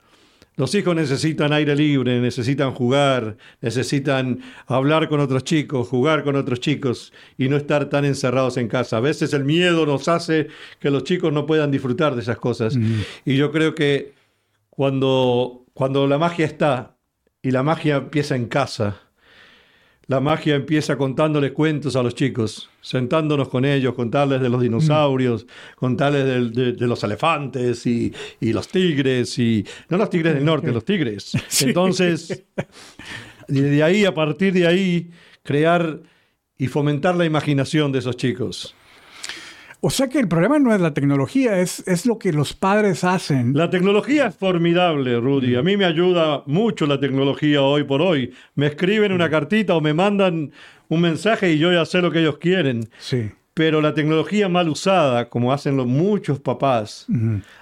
Los 0.57 0.75
hijos 0.75 0.95
necesitan 0.95 1.53
aire 1.53 1.75
libre, 1.75 2.21
necesitan 2.21 2.73
jugar, 2.73 3.39
necesitan 3.63 4.41
hablar 4.67 5.09
con 5.09 5.21
otros 5.21 5.45
chicos, 5.45 5.89
jugar 5.89 6.25
con 6.25 6.37
otros 6.37 6.61
chicos 6.61 7.13
y 7.39 7.49
no 7.49 7.57
estar 7.57 7.87
tan 7.87 8.05
encerrados 8.05 8.59
en 8.59 8.69
casa. 8.69 8.99
A 8.99 9.01
veces 9.01 9.33
el 9.33 9.45
miedo 9.45 9.87
nos 9.87 10.09
hace 10.09 10.49
que 10.79 10.91
los 10.91 11.05
chicos 11.05 11.33
no 11.33 11.47
puedan 11.47 11.71
disfrutar 11.71 12.15
de 12.15 12.21
esas 12.21 12.37
cosas. 12.37 12.77
Y 13.25 13.37
yo 13.37 13.51
creo 13.51 13.75
que 13.75 14.13
cuando, 14.69 15.65
cuando 15.73 16.07
la 16.07 16.19
magia 16.19 16.45
está 16.45 16.97
y 17.41 17.51
la 17.51 17.63
magia 17.63 17.97
empieza 17.97 18.37
en 18.37 18.47
casa, 18.47 19.01
la 20.13 20.21
magia 20.21 20.57
empieza 20.57 20.99
contándoles 20.99 21.53
cuentos 21.53 21.97
a 21.97 22.03
los 22.03 22.15
chicos, 22.15 22.69
sentándonos 22.83 23.49
con 23.49 23.65
ellos, 23.65 23.95
contarles 23.95 24.43
de 24.43 24.51
los 24.51 24.61
dinosaurios, 24.61 25.47
contarles 25.75 26.53
de, 26.53 26.87
los 26.87 27.03
elefantes 27.03 27.87
y, 27.87 28.13
los 28.41 28.69
tigres, 28.69 29.39
y 29.39 29.65
no 29.89 29.97
los 29.97 30.11
tigres 30.11 30.35
del 30.35 30.45
norte, 30.45 30.71
los 30.71 30.85
tigres. 30.85 31.33
Entonces, 31.63 32.45
de 33.49 33.83
ahí, 33.83 34.05
a 34.05 34.13
partir 34.13 34.53
de 34.53 34.67
ahí, 34.67 35.11
crear 35.43 36.01
y 36.59 36.67
fomentar 36.67 37.17
la 37.17 37.25
imaginación 37.25 37.91
de 37.91 38.01
esos 38.01 38.19
chicos. 38.19 38.75
O 39.85 39.91
sea 39.91 40.07
que 40.07 40.21
el 40.21 40.29
problema 40.29 40.61
no 40.61 40.73
es 40.73 40.81
la 40.81 40.95
tecnología, 40.95 41.59
es, 41.59 41.83
es 41.89 42.07
lo 42.07 42.17
que 42.17 42.33
los 42.33 42.55
padres 42.55 43.03
hacen. 43.03 43.53
La 43.53 43.69
tecnología 43.69 44.29
es 44.29 44.37
formidable, 44.37 45.19
Rudy. 45.19 45.57
A 45.57 45.63
mí 45.63 45.77
me 45.77 45.85
ayuda 45.85 46.45
mucho 46.47 46.87
la 46.87 47.01
tecnología 47.01 47.63
hoy 47.63 47.83
por 47.83 48.01
hoy. 48.01 48.33
Me 48.55 48.69
escriben 48.69 49.11
una 49.11 49.29
cartita 49.29 49.75
o 49.75 49.81
me 49.81 49.93
mandan 49.93 50.53
un 50.89 51.01
mensaje 51.01 51.51
y 51.53 51.59
yo 51.59 51.73
ya 51.73 51.85
sé 51.85 52.01
lo 52.01 52.13
que 52.13 52.21
ellos 52.21 52.39
quieren. 52.39 52.89
Sí. 53.01 53.33
Pero 53.55 53.81
la 53.81 53.93
tecnología 53.93 54.49
mal 54.49 54.69
usada, 54.69 55.29
como 55.29 55.53
hacen 55.53 55.77
los 55.77 55.89
muchos 55.89 56.39
papás, 56.39 57.09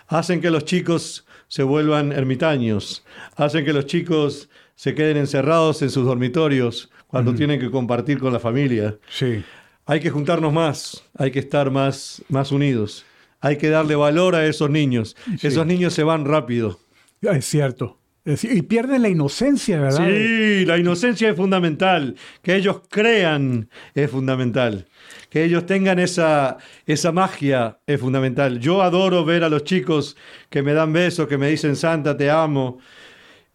hacen 0.06 0.42
que 0.42 0.50
los 0.50 0.66
chicos 0.66 1.26
se 1.48 1.62
vuelvan 1.62 2.12
ermitaños, 2.12 3.02
hacen 3.34 3.64
que 3.64 3.72
los 3.72 3.86
chicos 3.86 4.50
se 4.74 4.94
queden 4.94 5.16
encerrados 5.16 5.80
en 5.80 5.88
sus 5.88 6.04
dormitorios 6.04 6.90
cuando 7.06 7.34
tienen 7.34 7.58
que 7.58 7.70
compartir 7.70 8.18
con 8.18 8.30
la 8.30 8.40
familia. 8.40 8.98
Sí. 9.08 9.42
Hay 9.90 9.98
que 9.98 10.10
juntarnos 10.10 10.52
más, 10.52 11.02
hay 11.18 11.32
que 11.32 11.40
estar 11.40 11.72
más, 11.72 12.22
más 12.28 12.52
unidos. 12.52 13.04
Hay 13.40 13.56
que 13.56 13.70
darle 13.70 13.96
valor 13.96 14.36
a 14.36 14.46
esos 14.46 14.70
niños. 14.70 15.16
Esos 15.42 15.66
niños 15.66 15.94
se 15.94 16.04
van 16.04 16.26
rápido. 16.26 16.78
Es 17.20 17.44
cierto. 17.46 17.98
y 18.24 18.62
pierden 18.62 19.02
la 19.02 19.08
inocencia, 19.08 19.80
¿verdad? 19.80 20.06
Sí, 20.06 20.64
la 20.64 20.78
inocencia 20.78 21.30
es 21.30 21.36
fundamental. 21.36 22.14
Que 22.40 22.54
ellos 22.54 22.82
crean 22.88 23.68
es 23.92 24.08
fundamental. 24.08 24.86
Que 25.28 25.42
ellos 25.42 25.66
tengan 25.66 25.98
esa, 25.98 26.58
esa 26.86 27.10
magia 27.10 27.80
es 27.84 27.98
fundamental. 27.98 28.60
Yo 28.60 28.82
adoro 28.82 29.24
ver 29.24 29.42
a 29.42 29.48
los 29.48 29.64
chicos 29.64 30.16
que 30.50 30.62
me 30.62 30.72
dan 30.72 30.92
besos, 30.92 31.26
que 31.26 31.36
me 31.36 31.50
dicen, 31.50 31.74
Santa, 31.74 32.16
te 32.16 32.30
amo. 32.30 32.78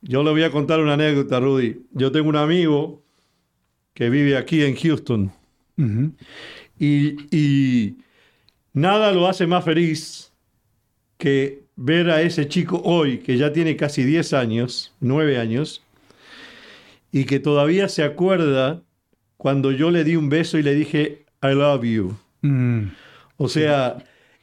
Yo 0.02 0.22
le 0.22 0.32
voy 0.32 0.44
a 0.44 0.52
contar 0.52 0.82
una 0.82 0.96
anécdota, 0.96 1.40
Rudy. 1.40 1.86
Yo 1.94 2.12
tengo 2.12 2.28
un 2.28 2.36
amigo 2.36 3.06
que 3.94 4.10
vive 4.10 4.36
aquí 4.36 4.66
en 4.66 4.76
Houston 4.76 5.32
y, 6.80 7.96
nada 8.74 9.12
lo 9.12 9.28
hace 9.28 9.48
más 9.48 9.64
feliz 9.64 10.32
que 11.18 11.64
ver 11.76 12.10
a 12.10 12.22
ese 12.22 12.48
chico 12.48 12.82
hoy, 12.84 13.20
que 13.20 13.38
ya 13.38 13.52
tiene 13.52 13.76
casi 13.76 14.04
10 14.04 14.34
años, 14.34 14.94
9 15.00 15.38
años, 15.38 15.84
y 17.12 17.26
que 17.26 17.40
todavía 17.40 17.88
se 17.88 18.04
acuerda 18.04 18.82
cuando 19.38 19.72
yo 19.72 19.92
le 19.92 20.04
di 20.04 20.16
un 20.16 20.30
beso 20.30 20.58
y 20.58 20.64
le 20.64 20.74
dije, 20.76 21.26
I 21.42 21.54
love 21.54 21.84
you. 21.84 22.18
Mm. 22.42 22.92
O 23.38 23.50
sea, 23.50 23.98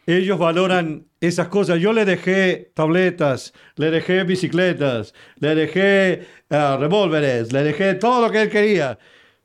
ellos 0.06 0.38
valoran 0.38 1.06
esas 1.20 1.48
cosas. 1.48 1.80
Yo 1.80 1.92
le 1.92 2.04
dejé 2.04 2.70
tabletas, 2.74 3.52
le 3.76 3.90
dejé 3.90 4.24
bicicletas, 4.24 5.14
le 5.38 5.54
dejé 5.54 6.26
uh, 6.50 6.76
revólveres, 6.78 7.52
le 7.52 7.62
dejé 7.62 7.94
todo 7.94 8.26
lo 8.26 8.32
que 8.32 8.42
él 8.42 8.50
quería, 8.50 8.98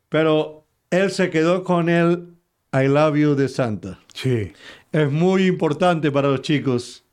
pero 0.10 0.67
él 0.92 1.12
se 1.12 1.30
quedó 1.30 1.64
con 1.64 1.90
el 1.90 2.38
I 2.74 2.88
love 2.88 3.16
you 3.18 3.36
de 3.36 3.48
Santa. 3.48 4.00
Sí. 4.14 4.52
Es 4.92 5.12
muy 5.12 5.46
importante 5.46 6.12
para 6.12 6.30
los 6.30 6.42
chicos 6.42 7.04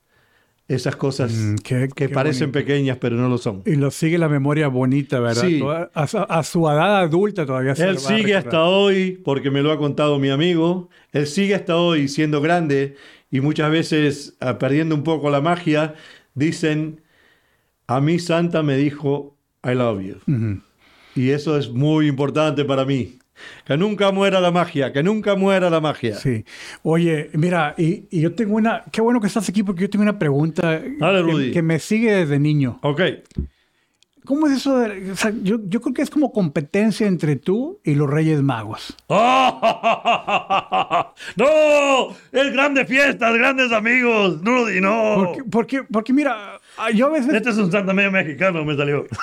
esas 0.67 0.95
cosas 0.95 1.31
mm, 1.31 1.55
que 1.95 2.09
parecen 2.09 2.51
pequeñas 2.51 2.97
pero 2.99 3.15
no 3.15 3.29
lo 3.29 3.37
son. 3.37 3.61
Y 3.65 3.75
lo 3.75 3.91
sigue 3.91 4.17
la 4.17 4.29
memoria 4.29 4.67
bonita, 4.67 5.19
¿verdad? 5.19 5.43
Sí. 5.43 5.61
A, 5.93 6.43
su 6.43 6.67
edad 6.67 7.01
adulta 7.01 7.45
todavía 7.45 7.75
se 7.75 7.87
Él 7.87 7.99
sigue 7.99 8.35
hasta 8.35 8.63
hoy, 8.63 9.21
porque 9.23 9.51
me 9.51 9.61
lo 9.61 9.71
ha 9.71 9.77
contado 9.77 10.17
mi 10.17 10.29
amigo, 10.29 10.89
él 11.11 11.27
sigue 11.27 11.53
hasta 11.53 11.75
hoy 11.75 12.07
siendo 12.07 12.41
grande 12.41 12.95
y 13.29 13.41
muchas 13.41 13.69
veces 13.69 14.35
ah, 14.39 14.57
perdiendo 14.57 14.95
un 14.95 15.03
poco 15.03 15.29
la 15.29 15.41
magia, 15.41 15.93
dicen, 16.33 17.01
a 17.87 18.01
mí 18.01 18.17
Santa 18.17 18.63
me 18.63 18.75
dijo, 18.75 19.37
I 19.63 19.75
love 19.75 20.01
you. 20.01 20.61
Y 21.15 21.29
eso 21.29 21.57
es 21.57 21.69
muy 21.69 22.07
importante 22.07 22.65
para 22.65 22.85
mí. 22.85 23.19
Que 23.65 23.77
nunca 23.77 24.11
muera 24.11 24.39
la 24.39 24.51
magia, 24.51 24.93
que 24.93 25.03
nunca 25.03 25.35
muera 25.35 25.69
la 25.69 25.81
magia. 25.81 26.15
Sí. 26.15 26.45
Oye, 26.83 27.29
mira, 27.33 27.75
y, 27.77 28.07
yo 28.19 28.33
tengo 28.35 28.55
una. 28.55 28.83
Qué 28.91 29.01
bueno 29.01 29.19
que 29.19 29.27
estás 29.27 29.49
aquí 29.49 29.63
porque 29.63 29.81
yo 29.83 29.89
tengo 29.89 30.03
una 30.03 30.19
pregunta 30.19 30.81
que, 30.81 31.61
me 31.61 31.79
sigue 31.79 32.13
desde 32.13 32.39
niño. 32.39 32.79
Ok. 32.83 33.01
¿Cómo 34.25 34.47
es 34.47 34.53
eso? 34.53 34.79
De, 34.79 35.11
o 35.11 35.15
sea, 35.15 35.31
yo, 35.43 35.59
yo, 35.67 35.81
creo 35.81 35.93
que 35.93 36.01
es 36.01 36.09
como 36.09 36.31
competencia 36.31 37.05
entre 37.05 37.35
tú 37.35 37.79
y 37.83 37.93
los 37.93 38.09
Reyes 38.09 38.41
Magos. 38.41 38.97
¡No! 39.07 39.19
¡Es 42.31 42.51
grandes 42.51 42.87
fiestas, 42.87 43.37
grandes 43.37 43.71
amigos! 43.71 44.39
¡Rudy, 44.43 44.81
no! 44.81 45.15
Porque, 45.15 45.43
porque, 45.43 45.83
porque 45.83 46.11
mira, 46.13 46.59
yo 46.95 47.05
a 47.05 47.09
veces... 47.09 47.35
Este 47.35 47.51
es 47.51 47.57
un 47.57 47.71
Santa 47.71 47.93
medio 47.93 48.11
mexicano, 48.11 48.65
me 48.65 48.75
salió. 48.75 49.05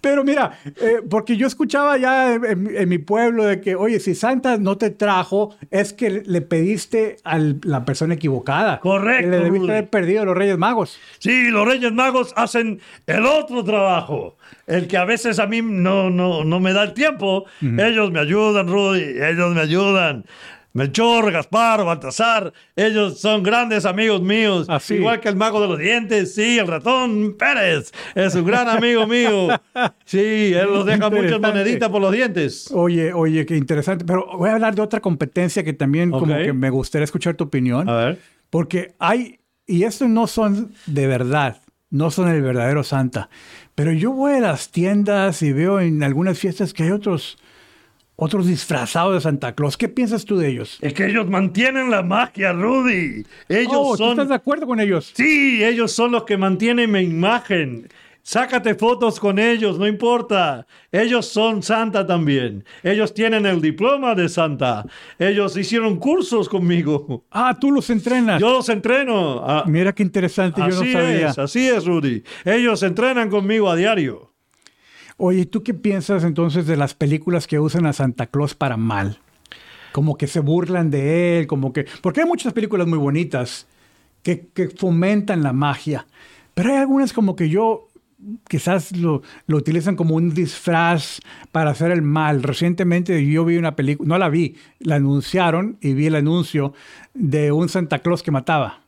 Pero 0.00 0.24
mira, 0.24 0.58
eh, 0.80 1.00
porque 1.08 1.36
yo 1.36 1.46
escuchaba 1.46 1.96
ya 1.96 2.34
en, 2.34 2.88
mi 2.88 2.98
pueblo 2.98 3.44
de 3.44 3.60
que, 3.60 3.74
oye, 3.74 4.00
si 4.00 4.14
Santa 4.14 4.58
no 4.58 4.76
te 4.76 4.90
trajo, 4.90 5.56
es 5.70 5.92
que 5.92 6.22
le 6.24 6.40
pediste 6.40 7.16
a 7.24 7.38
la 7.38 7.84
persona 7.84 8.14
equivocada. 8.14 8.80
Correcto. 8.80 9.30
Que 9.30 9.36
le 9.36 9.44
debiste 9.44 9.70
haber 9.70 9.90
perdido 9.90 10.22
a 10.22 10.24
los 10.24 10.36
Reyes 10.36 10.58
Magos. 10.58 10.98
Sí, 11.18 11.50
los 11.50 11.66
Reyes 11.66 11.92
Magos 11.92 12.32
hacen 12.36 12.80
el 13.06 13.24
otro 13.26 13.64
trabajo. 13.64 14.36
El 14.66 14.86
que 14.86 14.96
a 14.96 15.04
veces 15.04 15.38
a 15.38 15.46
mí 15.46 15.60
no, 15.62 16.10
no, 16.10 16.44
no 16.44 16.60
me 16.60 16.72
da 16.72 16.84
el 16.84 16.94
tiempo. 16.94 17.44
Ellos 17.60 18.10
me 18.10 18.20
ayudan, 18.20 18.68
Rudy. 18.68 19.22
Ellos 19.22 19.54
me 19.54 19.60
ayudan. 19.60 20.24
Melchor, 20.76 21.30
Gaspar, 21.30 21.84
Baltasar, 21.84 22.52
ellos 22.74 23.20
son 23.20 23.44
grandes 23.44 23.84
amigos 23.84 24.20
míos. 24.20 24.66
Igual 24.90 25.20
que 25.20 25.28
el 25.28 25.36
mago 25.36 25.60
de 25.60 25.68
los 25.68 25.78
dientes, 25.78 26.34
sí, 26.34 26.58
el 26.58 26.66
ratón 26.66 27.36
Pérez, 27.38 27.92
es 28.16 28.34
un 28.34 28.44
gran 28.44 28.68
amigo 28.68 29.06
mío. 29.06 29.50
Sí, 30.04 30.52
él 30.52 30.66
nos 30.72 30.84
deja 30.84 31.08
muchas 31.10 31.40
moneditas 31.40 31.88
por 31.88 32.00
los 32.00 32.10
dientes. 32.12 32.72
Oye, 32.72 33.12
oye, 33.12 33.46
qué 33.46 33.56
interesante. 33.56 34.04
Pero 34.04 34.26
voy 34.36 34.50
a 34.50 34.54
hablar 34.54 34.74
de 34.74 34.82
otra 34.82 34.98
competencia 34.98 35.62
que 35.62 35.74
también 35.74 36.10
como 36.10 36.36
que 36.36 36.52
me 36.52 36.70
gustaría 36.70 37.04
escuchar 37.04 37.36
tu 37.36 37.44
opinión. 37.44 37.88
A 37.88 37.94
ver. 38.06 38.18
Porque 38.50 38.96
hay, 38.98 39.38
y 39.68 39.84
estos 39.84 40.08
no 40.08 40.26
son 40.26 40.74
de 40.86 41.06
verdad, 41.06 41.62
no 41.90 42.10
son 42.10 42.28
el 42.28 42.42
verdadero 42.42 42.82
Santa. 42.82 43.30
Pero 43.76 43.92
yo 43.92 44.10
voy 44.10 44.32
a 44.32 44.40
las 44.40 44.70
tiendas 44.70 45.40
y 45.42 45.52
veo 45.52 45.78
en 45.78 46.02
algunas 46.02 46.36
fiestas 46.36 46.74
que 46.74 46.82
hay 46.82 46.90
otros 46.90 47.38
otros 48.16 48.46
disfrazados 48.46 49.14
de 49.14 49.20
Santa 49.20 49.54
Claus. 49.54 49.76
¿Qué 49.76 49.88
piensas 49.88 50.24
tú 50.24 50.36
de 50.36 50.48
ellos? 50.48 50.78
Es 50.80 50.94
que 50.94 51.06
ellos 51.06 51.28
mantienen 51.28 51.90
la 51.90 52.02
magia, 52.02 52.52
Rudy. 52.52 53.24
Ellos 53.48 53.74
oh, 53.74 53.96
son... 53.96 54.10
estás 54.10 54.28
de 54.28 54.34
acuerdo 54.34 54.66
con 54.66 54.80
ellos? 54.80 55.12
Sí, 55.14 55.62
ellos 55.64 55.92
son 55.92 56.12
los 56.12 56.24
que 56.24 56.36
mantienen 56.36 56.90
mi 56.90 57.00
imagen. 57.00 57.88
Sácate 58.26 58.74
fotos 58.74 59.20
con 59.20 59.38
ellos, 59.38 59.78
no 59.78 59.86
importa. 59.86 60.66
Ellos 60.90 61.26
son 61.26 61.62
Santa 61.62 62.06
también. 62.06 62.64
Ellos 62.82 63.12
tienen 63.12 63.44
el 63.44 63.60
diploma 63.60 64.14
de 64.14 64.30
Santa. 64.30 64.86
Ellos 65.18 65.54
hicieron 65.58 65.98
cursos 65.98 66.48
conmigo. 66.48 67.26
Ah, 67.30 67.58
tú 67.60 67.70
los 67.70 67.90
entrenas. 67.90 68.40
Yo 68.40 68.50
los 68.50 68.70
entreno. 68.70 69.44
Ah, 69.46 69.64
Mira 69.66 69.94
qué 69.94 70.02
interesante, 70.02 70.62
yo 70.62 70.68
no 70.68 70.72
sabía. 70.72 71.28
Es, 71.28 71.38
así 71.38 71.68
es, 71.68 71.84
Rudy. 71.84 72.22
Ellos 72.46 72.82
entrenan 72.82 73.28
conmigo 73.28 73.68
a 73.68 73.76
diario. 73.76 74.33
Oye, 75.16 75.46
¿tú 75.46 75.62
qué 75.62 75.74
piensas 75.74 76.24
entonces 76.24 76.66
de 76.66 76.76
las 76.76 76.94
películas 76.94 77.46
que 77.46 77.60
usan 77.60 77.86
a 77.86 77.92
Santa 77.92 78.26
Claus 78.26 78.54
para 78.54 78.76
mal? 78.76 79.18
Como 79.92 80.16
que 80.16 80.26
se 80.26 80.40
burlan 80.40 80.90
de 80.90 81.38
él, 81.38 81.46
como 81.46 81.72
que... 81.72 81.86
Porque 82.02 82.22
hay 82.22 82.26
muchas 82.26 82.52
películas 82.52 82.88
muy 82.88 82.98
bonitas 82.98 83.68
que, 84.22 84.48
fomentan 84.76 85.42
la 85.42 85.52
magia, 85.52 86.06
pero 86.54 86.70
hay 86.70 86.78
algunas 86.78 87.12
como 87.12 87.36
que 87.36 87.48
yo 87.48 87.88
quizás 88.48 88.96
lo, 88.96 89.22
lo, 89.46 89.58
utilizan 89.58 89.96
como 89.96 90.14
un 90.16 90.32
disfraz 90.32 91.20
para 91.52 91.70
hacer 91.70 91.90
el 91.90 92.02
mal. 92.02 92.42
Recientemente 92.42 93.24
yo 93.24 93.44
vi 93.44 93.58
una 93.58 93.76
película, 93.76 94.08
no 94.08 94.18
la 94.18 94.30
vi, 94.30 94.56
la 94.80 94.96
anunciaron 94.96 95.76
y 95.80 95.92
vi 95.92 96.06
el 96.06 96.16
anuncio 96.16 96.72
de 97.12 97.52
un 97.52 97.68
Santa 97.68 98.00
Claus 98.00 98.22
que 98.22 98.30
mataba. 98.30 98.80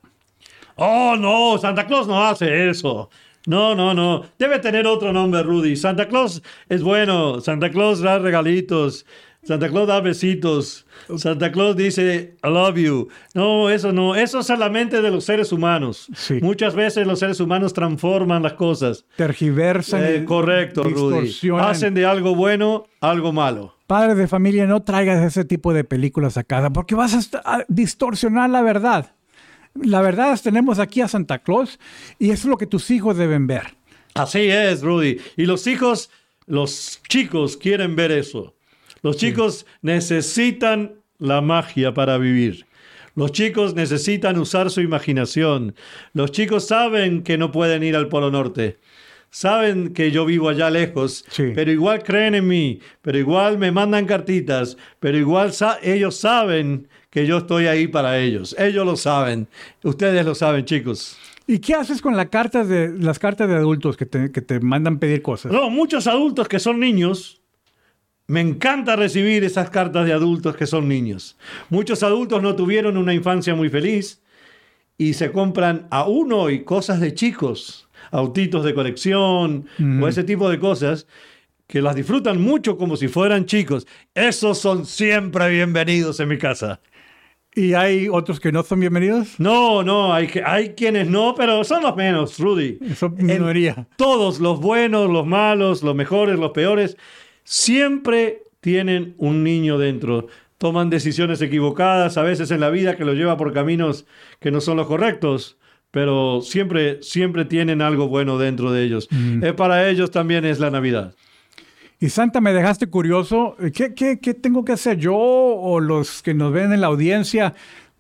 Oh, 0.77 1.17
no, 1.17 1.59
Santa 1.59 1.87
Claus 1.87 2.07
no 2.09 2.25
hace 2.25 2.69
eso. 2.69 3.11
No, 3.47 3.75
no, 3.75 3.95
no. 3.95 4.25
Debe 4.39 4.59
tener 4.59 4.87
otro 4.87 5.13
nombre, 5.13 5.43
Rudy. 5.43 5.77
Santa 5.77 6.09
Claus 6.09 6.43
es 6.69 6.83
bueno. 6.83 7.41
Santa 7.41 7.71
Claus 7.71 8.01
da 8.01 8.19
regalitos. 8.19 9.07
Santa 9.47 9.69
Claus 9.69 9.87
da 9.87 10.01
besitos. 10.01 10.87
Santa 11.17 11.53
Claus 11.53 11.77
dice, 11.77 12.35
I 12.43 12.49
love 12.49 12.77
you. 12.77 13.09
No, 13.33 13.71
eso 13.71 13.93
no. 13.93 14.17
Eso 14.17 14.41
es 14.41 14.49
la 14.49 14.69
mente 14.69 15.01
de 15.01 15.11
los 15.11 15.25
seres 15.25 15.53
humanos. 15.53 16.09
Muchas 16.43 16.75
veces 16.75 17.07
los 17.07 17.21
seres 17.21 17.39
humanos 17.39 17.73
transforman 17.73 18.43
las 18.43 18.55
cosas. 18.55 19.05
Tergiversan. 19.15 20.03
Eh, 20.05 20.25
correcto, 20.25 20.83
Rudy. 20.83 21.33
Hacen 21.61 21.95
de 21.95 22.05
algo 22.05 22.35
bueno 22.35 22.87
algo 23.01 23.33
malo. 23.33 23.75
Padres 23.87 24.17
de 24.17 24.27
familia, 24.27 24.67
no 24.67 24.83
traigas 24.83 25.23
ese 25.23 25.45
tipo 25.45 25.73
de 25.73 25.85
películas 25.85 26.37
a 26.37 26.43
casa 26.43 26.71
porque 26.71 26.97
vas 26.97 27.31
a 27.45 27.65
distorsionar 27.69 28.51
la 28.51 28.63
verdad. 28.63 29.13
La 29.83 30.01
verdad 30.01 30.33
es, 30.33 30.43
tenemos 30.43 30.79
aquí 30.79 31.01
a 31.01 31.09
Santa 31.09 31.39
Claus 31.39 31.79
y 32.19 32.31
eso 32.31 32.43
es 32.43 32.51
lo 32.51 32.59
que 32.59 32.67
tus 32.67 32.91
hijos 32.91 33.17
deben 33.17 33.47
ver. 33.47 33.75
Así 34.15 34.49
es, 34.49 34.83
Rudy. 34.83 35.19
Y 35.37 35.45
los 35.47 35.67
hijos, 35.67 36.11
los 36.47 37.01
chicos 37.09 37.57
quieren 37.57 37.97
ver 37.97 38.13
eso. 38.13 38.55
Los 39.03 39.19
chicos 39.19 39.67
necesitan 39.83 40.95
la 41.19 41.41
magia 41.41 41.95
para 41.95 42.19
vivir. 42.19 42.67
Los 43.15 43.33
chicos 43.33 43.75
necesitan 43.75 44.39
usar 44.39 44.71
su 44.71 44.81
imaginación. 44.81 45.75
Los 46.13 46.33
chicos 46.33 46.67
saben 46.67 47.23
que 47.23 47.39
no 47.39 47.51
pueden 47.51 47.83
ir 47.83 47.97
al 47.97 48.09
Polo 48.09 48.31
Norte. 48.31 48.79
Saben 49.31 49.93
que 49.93 50.11
yo 50.11 50.25
vivo 50.25 50.49
allá 50.49 50.71
lejos, 50.71 51.25
pero 51.55 51.71
igual 51.71 52.03
creen 52.03 52.35
en 52.37 52.49
mí, 52.49 52.81
pero 53.03 53.19
igual 53.19 53.59
me 53.59 53.71
mandan 53.71 54.07
cartitas, 54.07 54.77
pero 54.99 55.19
igual 55.19 55.53
ellos 55.83 56.17
saben 56.17 56.89
que 57.11 57.27
yo 57.27 57.39
estoy 57.39 57.67
ahí 57.67 57.87
para 57.87 58.19
ellos. 58.19 58.55
Ellos 58.59 58.87
lo 58.87 58.97
saben. 58.97 59.47
Ustedes 59.83 60.25
lo 60.25 60.35
saben, 60.35 60.65
chicos. 60.65 61.19
¿Y 61.47 61.59
qué 61.59 61.75
haces 61.75 62.01
con 62.01 62.17
la 62.17 62.29
carta 62.29 62.65
de, 62.65 62.89
las 62.99 63.19
cartas 63.19 63.49
de 63.49 63.57
adultos 63.57 63.97
que 63.97 64.07
te, 64.07 64.33
que 64.33 64.41
te 64.41 64.59
mandan 64.61 64.99
pedir 64.99 65.23
cosas? 65.23 65.53
No, 65.53 65.71
muchos 65.71 66.07
adultos 66.07 66.49
que 66.49 66.59
son 66.59 66.81
niños 66.81 67.41
me 68.29 68.41
encanta 68.41 68.97
recibir 68.97 69.45
esas 69.45 69.71
cartas 69.71 70.05
de 70.05 70.13
adultos 70.13 70.57
que 70.57 70.67
son 70.67 70.89
niños. 70.89 71.37
Muchos 71.71 72.03
adultos 72.03 72.43
no 72.43 72.57
tuvieron 72.57 72.97
una 72.97 73.15
infancia 73.15 73.55
muy 73.55 73.69
feliz 73.69 74.21
y 74.99 75.15
se 75.15 75.31
compran 75.31 75.87
a 75.91 76.09
uno 76.09 76.51
y 76.51 76.65
cosas 76.65 77.01
de 77.01 77.15
chicos, 77.15 77.86
autitos 78.11 78.65
de 78.65 78.75
colección 78.75 79.67
o 80.01 80.09
ese 80.09 80.25
tipo 80.25 80.49
de 80.49 80.59
cosas 80.59 81.07
que 81.67 81.83
las 81.83 81.97
disfrutan 81.97 82.41
mucho 82.41 82.77
como 82.77 82.97
si 82.97 83.09
fueran 83.09 83.47
chicos. 83.47 83.87
Esos 84.15 84.59
son 84.59 84.87
siempre 84.87 85.49
bienvenidos 85.49 86.21
en 86.21 86.29
mi 86.29 86.39
casa. 86.39 86.81
¿Y 87.55 87.73
hay 87.73 88.09
otros 88.11 88.39
que 88.39 88.53
no 88.53 88.63
son 88.63 88.81
bienvenidos? 88.81 89.41
No, 89.41 89.83
no, 89.83 90.13
hay, 90.13 90.29
hay 90.45 90.75
quienes 90.75 91.09
no, 91.09 91.35
pero 91.35 91.65
son 91.65 91.83
los 91.83 91.97
menos, 91.97 92.39
Rudy. 92.39 92.79
Son 92.95 93.15
minoría. 93.17 93.89
todos, 93.97 94.41
los 94.41 94.61
buenos, 94.61 95.11
los 95.11 95.27
malos, 95.27 95.83
los 95.83 95.95
mejores, 95.95 96.39
los 96.39 96.51
peores, 96.51 96.99
siempre 97.45 98.43
tienen 98.61 99.15
un 99.17 99.43
niño 99.43 99.79
dentro. 99.79 100.27
Toman 100.59 100.91
decisiones 100.91 101.41
equivocadas, 101.41 102.19
a 102.19 102.23
veces 102.23 102.51
en 102.51 102.61
la 102.61 102.69
vida 102.69 102.95
que 102.95 103.07
los 103.07 103.17
lleva 103.17 103.39
por 103.39 103.55
caminos 103.55 104.07
que 104.39 104.51
no 104.51 104.61
son 104.61 104.77
los 104.77 104.87
correctos, 104.87 105.57
pero 105.91 106.41
siempre, 106.43 107.03
siempre 107.03 107.45
tienen 107.45 107.81
algo 107.83 108.09
bueno 108.09 108.39
dentro 108.39 108.73
de 108.73 108.85
ellos. 108.85 109.09
Eh, 109.43 109.53
para 109.53 109.89
ellos 109.89 110.11
también 110.11 110.45
es 110.45 110.59
la 110.59 110.71
Navidad. 110.71 111.15
Y 111.99 112.11
Santa, 112.11 112.41
me 112.41 112.53
dejaste 112.53 112.89
curioso. 112.89 113.57
¿Qué, 113.75 113.95
qué, 113.95 114.19
qué 114.21 114.35
tengo 114.35 114.65
que 114.65 114.73
hacer 114.73 114.99
yo 114.99 115.17
o 115.17 115.81
los 115.81 116.23
que 116.23 116.35
nos 116.35 116.53
ven 116.53 116.73
en 116.73 116.83
la 116.83 116.89
audiencia 116.89 117.55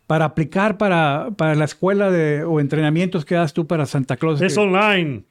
para 0.07 0.27
aplicar 0.27 0.77
para, 0.77 1.31
para 1.37 1.55
la 1.55 1.65
escuela 1.65 2.11
de, 2.11 2.45
o 2.45 2.61
entrenamientos 2.61 3.25
que 3.25 3.35
das 3.35 3.55
tú 3.55 3.67
para 3.67 3.87
Santa 3.87 4.17
Claus? 4.17 4.43
Es 4.43 4.59
online. 4.59 5.25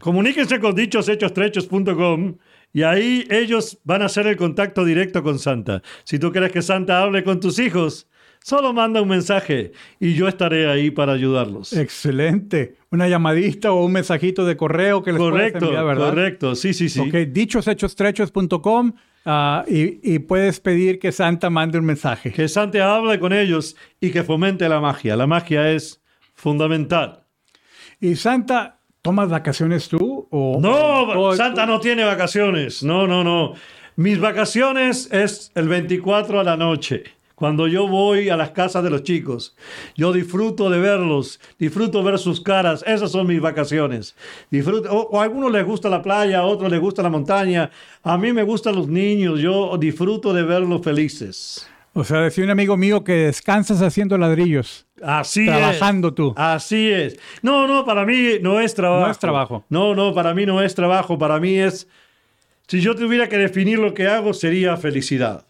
Comuníquense 0.00 0.58
con 0.58 0.74
dichoshechos.com 0.74 2.36
y 2.72 2.82
ahí 2.82 3.26
ellos 3.30 3.78
van 3.84 4.02
a 4.02 4.06
hacer 4.06 4.26
el 4.26 4.36
contacto 4.36 4.84
directo 4.84 5.22
con 5.22 5.38
Santa. 5.38 5.82
Si 6.04 6.18
tú 6.18 6.32
quieres 6.32 6.52
que 6.52 6.62
Santa 6.62 7.02
hable 7.02 7.22
con 7.22 7.40
tus 7.40 7.58
hijos, 7.58 8.08
Solo 8.42 8.72
manda 8.72 9.02
un 9.02 9.08
mensaje 9.08 9.72
y 9.98 10.14
yo 10.14 10.26
estaré 10.26 10.70
ahí 10.70 10.90
para 10.90 11.12
ayudarlos. 11.12 11.74
Excelente. 11.74 12.76
Una 12.90 13.06
llamadita 13.06 13.72
o 13.72 13.84
un 13.84 13.92
mensajito 13.92 14.46
de 14.46 14.56
correo 14.56 15.02
que 15.02 15.12
les 15.12 15.20
correcto, 15.20 15.66
enviar, 15.66 15.84
¿verdad? 15.84 16.08
Correcto, 16.08 16.54
sí, 16.54 16.72
sí, 16.72 16.88
sí. 16.88 17.00
Ok, 17.00 17.14
dichoshechostrecos.com. 17.30 18.92
Ah, 19.26 19.64
y, 19.68 20.18
puedes 20.20 20.60
pedir 20.60 20.98
que 20.98 21.12
Santa 21.12 21.50
mande 21.50 21.78
un 21.78 21.84
mensaje. 21.84 22.32
Que 22.32 22.48
Santa 22.48 22.96
hable 22.96 23.20
con 23.20 23.34
ellos 23.34 23.76
y 24.00 24.10
que 24.10 24.22
fomente 24.22 24.66
la 24.68 24.80
magia. 24.80 25.14
La 25.14 25.26
magia 25.26 25.70
es 25.70 26.02
fundamental. 26.34 27.24
¿Y 28.00 28.16
Santa, 28.16 28.80
tomas 29.02 29.28
vacaciones 29.28 29.88
tú? 29.88 30.26
O, 30.30 30.58
no, 30.58 31.36
Santa 31.36 31.66
no 31.66 31.80
tiene 31.80 32.04
vacaciones. 32.04 32.82
No, 32.82 33.06
no, 33.06 33.22
no. 33.22 33.52
Mis 33.96 34.18
vacaciones 34.18 35.12
es 35.12 35.52
el 35.54 35.68
24 35.68 36.40
a 36.40 36.44
la 36.44 36.56
noche. 36.56 37.04
Cuando 37.40 37.66
yo 37.68 37.88
voy 37.88 38.28
a 38.28 38.36
las 38.36 38.50
casas 38.50 38.84
de 38.84 38.90
los 38.90 39.02
chicos, 39.02 39.56
yo 39.96 40.12
disfruto 40.12 40.68
de 40.68 40.78
verlos, 40.78 41.40
disfruto 41.58 42.02
ver 42.02 42.18
sus 42.18 42.38
caras, 42.42 42.84
esas 42.86 43.12
son 43.12 43.26
mis 43.26 43.40
vacaciones. 43.40 44.14
Disfruto, 44.50 44.92
o, 44.92 45.18
a 45.18 45.22
algunos 45.22 45.50
les 45.50 45.64
gusta 45.64 45.88
la 45.88 46.02
playa, 46.02 46.40
a 46.40 46.44
otros 46.44 46.70
les 46.70 46.78
gusta 46.78 47.02
la 47.02 47.08
montaña, 47.08 47.70
a 48.02 48.18
mí 48.18 48.34
me 48.34 48.42
gustan 48.42 48.74
los 48.74 48.88
niños, 48.88 49.40
yo 49.40 49.74
disfruto 49.78 50.34
de 50.34 50.42
verlos 50.42 50.82
felices. 50.82 51.66
O 51.94 52.04
sea, 52.04 52.20
decía 52.20 52.44
un 52.44 52.50
amigo 52.50 52.76
mío 52.76 53.04
que 53.04 53.14
descansas 53.14 53.80
haciendo 53.80 54.18
ladrillos. 54.18 54.86
Así 55.02 55.46
Trabajando 55.46 56.12
tú. 56.12 56.34
Así 56.36 56.90
es. 56.90 57.18
No, 57.40 57.66
no, 57.66 57.86
para 57.86 58.04
mí 58.04 58.32
no 58.42 58.60
es 58.60 58.74
trabajo. 58.74 59.06
No 59.06 59.10
es 59.10 59.18
trabajo. 59.18 59.64
No, 59.70 59.94
no, 59.94 60.12
para 60.12 60.34
mí 60.34 60.44
no 60.44 60.60
es 60.60 60.74
trabajo. 60.74 61.16
Para 61.16 61.40
mí 61.40 61.58
es. 61.58 61.88
Si 62.66 62.82
yo 62.82 62.94
tuviera 62.94 63.30
que 63.30 63.38
definir 63.38 63.78
lo 63.78 63.94
que 63.94 64.08
hago, 64.08 64.34
sería 64.34 64.76
felicidad. 64.76 65.46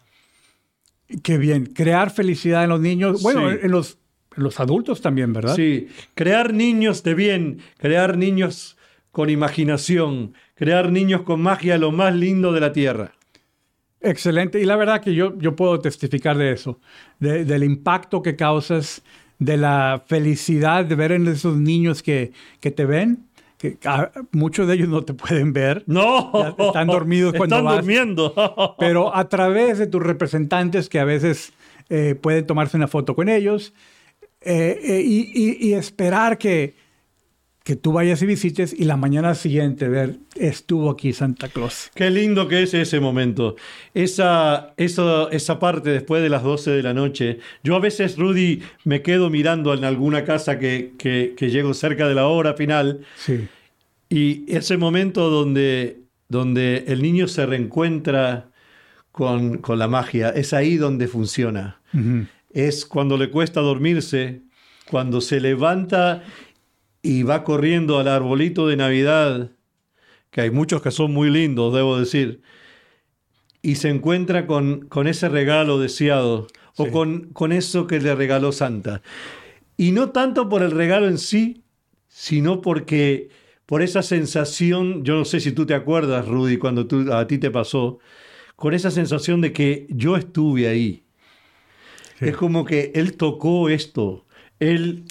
Qué 1.23 1.37
bien, 1.37 1.65
crear 1.65 2.11
felicidad 2.11 2.63
en 2.63 2.69
los 2.69 2.79
niños, 2.79 3.21
bueno, 3.21 3.49
en, 3.49 3.71
los, 3.71 3.97
los 4.35 4.59
adultos 4.59 5.01
también, 5.01 5.33
¿verdad? 5.33 5.55
Sí, 5.55 5.87
crear 6.15 6.53
niños 6.53 7.03
de 7.03 7.13
bien, 7.13 7.59
crear 7.77 8.17
niños 8.17 8.77
con 9.11 9.29
imaginación, 9.29 10.33
crear 10.55 10.91
niños 10.91 11.23
con 11.23 11.41
magia, 11.41 11.77
lo 11.77 11.91
más 11.91 12.15
lindo 12.15 12.53
de 12.53 12.61
la 12.61 12.71
tierra. 12.71 13.13
Excelente, 13.99 14.59
y 14.59 14.65
la 14.65 14.77
verdad 14.77 15.01
que 15.01 15.13
yo, 15.13 15.37
yo 15.37 15.55
puedo 15.55 15.79
testificar 15.79 16.37
de 16.37 16.53
eso, 16.53 16.79
del 17.19 17.63
impacto 17.63 18.21
que 18.21 18.35
causas, 18.35 19.03
de 19.37 19.57
la 19.57 20.03
felicidad 20.05 20.85
de 20.85 20.93
ver 20.93 21.11
en 21.11 21.27
esos 21.27 21.57
niños 21.57 22.03
que, 22.03 22.31
que 22.59 22.69
te 22.69 22.85
ven 22.85 23.25
que 23.61 23.77
muchos 24.31 24.67
de 24.67 24.73
ellos 24.73 24.89
no 24.89 25.03
te 25.03 25.13
pueden 25.13 25.53
ver. 25.53 25.83
No. 25.91 26.55
están 26.57 26.87
dormidos 26.87 27.33
cuando 27.35 27.57
están 27.57 27.75
durmiendo. 27.75 28.33
pero 28.79 29.15
a 29.15 29.29
través 29.29 29.77
de 29.77 29.87
tus 29.87 30.01
representantes 30.01 30.89
que 30.89 30.99
a 30.99 31.05
veces 31.05 31.53
eh, 31.89 32.15
pueden 32.15 32.47
tomarse 32.47 32.77
una 32.77 32.87
foto 32.87 33.15
con 33.15 33.29
ellos 33.29 33.73
eh, 34.41 34.79
eh, 34.83 35.01
y, 35.03 35.73
esperar 35.73 36.37
que, 36.37 36.73
que 37.63 37.75
tú 37.75 37.93
vayas 37.93 38.21
y 38.21 38.25
visites 38.25 38.73
y 38.77 38.85
la 38.85 38.97
mañana 38.97 39.35
siguiente 39.35 39.87
ver, 39.87 40.17
estuvo 40.35 40.89
aquí 40.89 41.13
Santa 41.13 41.47
Claus. 41.47 41.91
Qué 41.93 42.09
lindo 42.09 42.47
que 42.47 42.63
es 42.63 42.73
ese 42.73 42.99
momento. 42.99 43.55
Esa, 43.93 44.73
esa, 44.77 45.27
esa 45.31 45.59
parte 45.59 45.91
después 45.91 46.23
de 46.23 46.29
las 46.29 46.41
12 46.41 46.71
de 46.71 46.83
la 46.83 46.93
noche. 46.93 47.39
Yo 47.63 47.75
a 47.75 47.79
veces, 47.79 48.17
Rudy, 48.17 48.63
me 48.83 49.03
quedo 49.03 49.29
mirando 49.29 49.73
en 49.75 49.85
alguna 49.85 50.25
casa 50.25 50.57
que, 50.57 50.93
que, 50.97 51.35
que 51.37 51.51
llego 51.51 51.73
cerca 51.75 52.07
de 52.07 52.15
la 52.15 52.27
hora 52.27 52.55
final. 52.55 53.01
Sí. 53.15 53.47
Y 54.09 54.51
ese 54.51 54.77
momento 54.77 55.29
donde, 55.29 56.01
donde 56.29 56.85
el 56.87 57.01
niño 57.03 57.27
se 57.27 57.45
reencuentra 57.45 58.49
con, 59.11 59.59
con 59.59 59.77
la 59.77 59.87
magia, 59.87 60.29
es 60.29 60.53
ahí 60.53 60.77
donde 60.77 61.07
funciona. 61.07 61.79
Es 62.49 62.85
cuando 62.85 63.17
le 63.17 63.29
cuesta 63.29 63.61
dormirse, 63.61 64.41
cuando 64.89 65.21
se 65.21 65.39
levanta 65.39 66.23
y 67.01 67.23
va 67.23 67.43
corriendo 67.43 67.99
al 67.99 68.07
arbolito 68.07 68.67
de 68.67 68.77
Navidad, 68.77 69.51
que 70.29 70.41
hay 70.41 70.51
muchos 70.51 70.81
que 70.81 70.91
son 70.91 71.13
muy 71.13 71.29
lindos, 71.29 71.73
debo 71.73 71.99
decir, 71.99 72.41
y 73.61 73.75
se 73.75 73.89
encuentra 73.89 74.47
con, 74.47 74.87
con 74.87 75.07
ese 75.07 75.29
regalo 75.29 75.79
deseado 75.79 76.47
o 76.77 76.87
con, 76.87 77.29
con 77.33 77.51
eso 77.51 77.87
que 77.87 77.99
le 77.99 78.15
regaló 78.15 78.51
Santa. 78.51 79.01
Y 79.77 79.91
no 79.91 80.09
tanto 80.11 80.49
por 80.49 80.63
el 80.63 80.71
regalo 80.71 81.07
en 81.07 81.17
sí, 81.17 81.63
sino 82.07 82.61
porque 82.61 83.29
por 83.65 83.81
esa 83.81 84.03
sensación, 84.03 85.03
yo 85.03 85.15
no 85.15 85.25
sé 85.25 85.39
si 85.39 85.51
tú 85.51 85.65
te 85.65 85.73
acuerdas, 85.73 86.27
Rudy, 86.27 86.57
cuando 86.57 86.87
tú, 86.87 87.11
a 87.13 87.25
ti 87.27 87.37
te 87.37 87.51
pasó, 87.51 87.99
con 88.55 88.73
esa 88.73 88.91
sensación 88.91 89.41
de 89.41 89.53
que 89.53 89.87
yo 89.89 90.17
estuve 90.17 90.67
ahí. 90.67 91.03
Es 92.19 92.35
como 92.37 92.65
que 92.65 92.91
él 92.93 93.17
tocó 93.17 93.69
esto, 93.69 94.25
él 94.61 95.03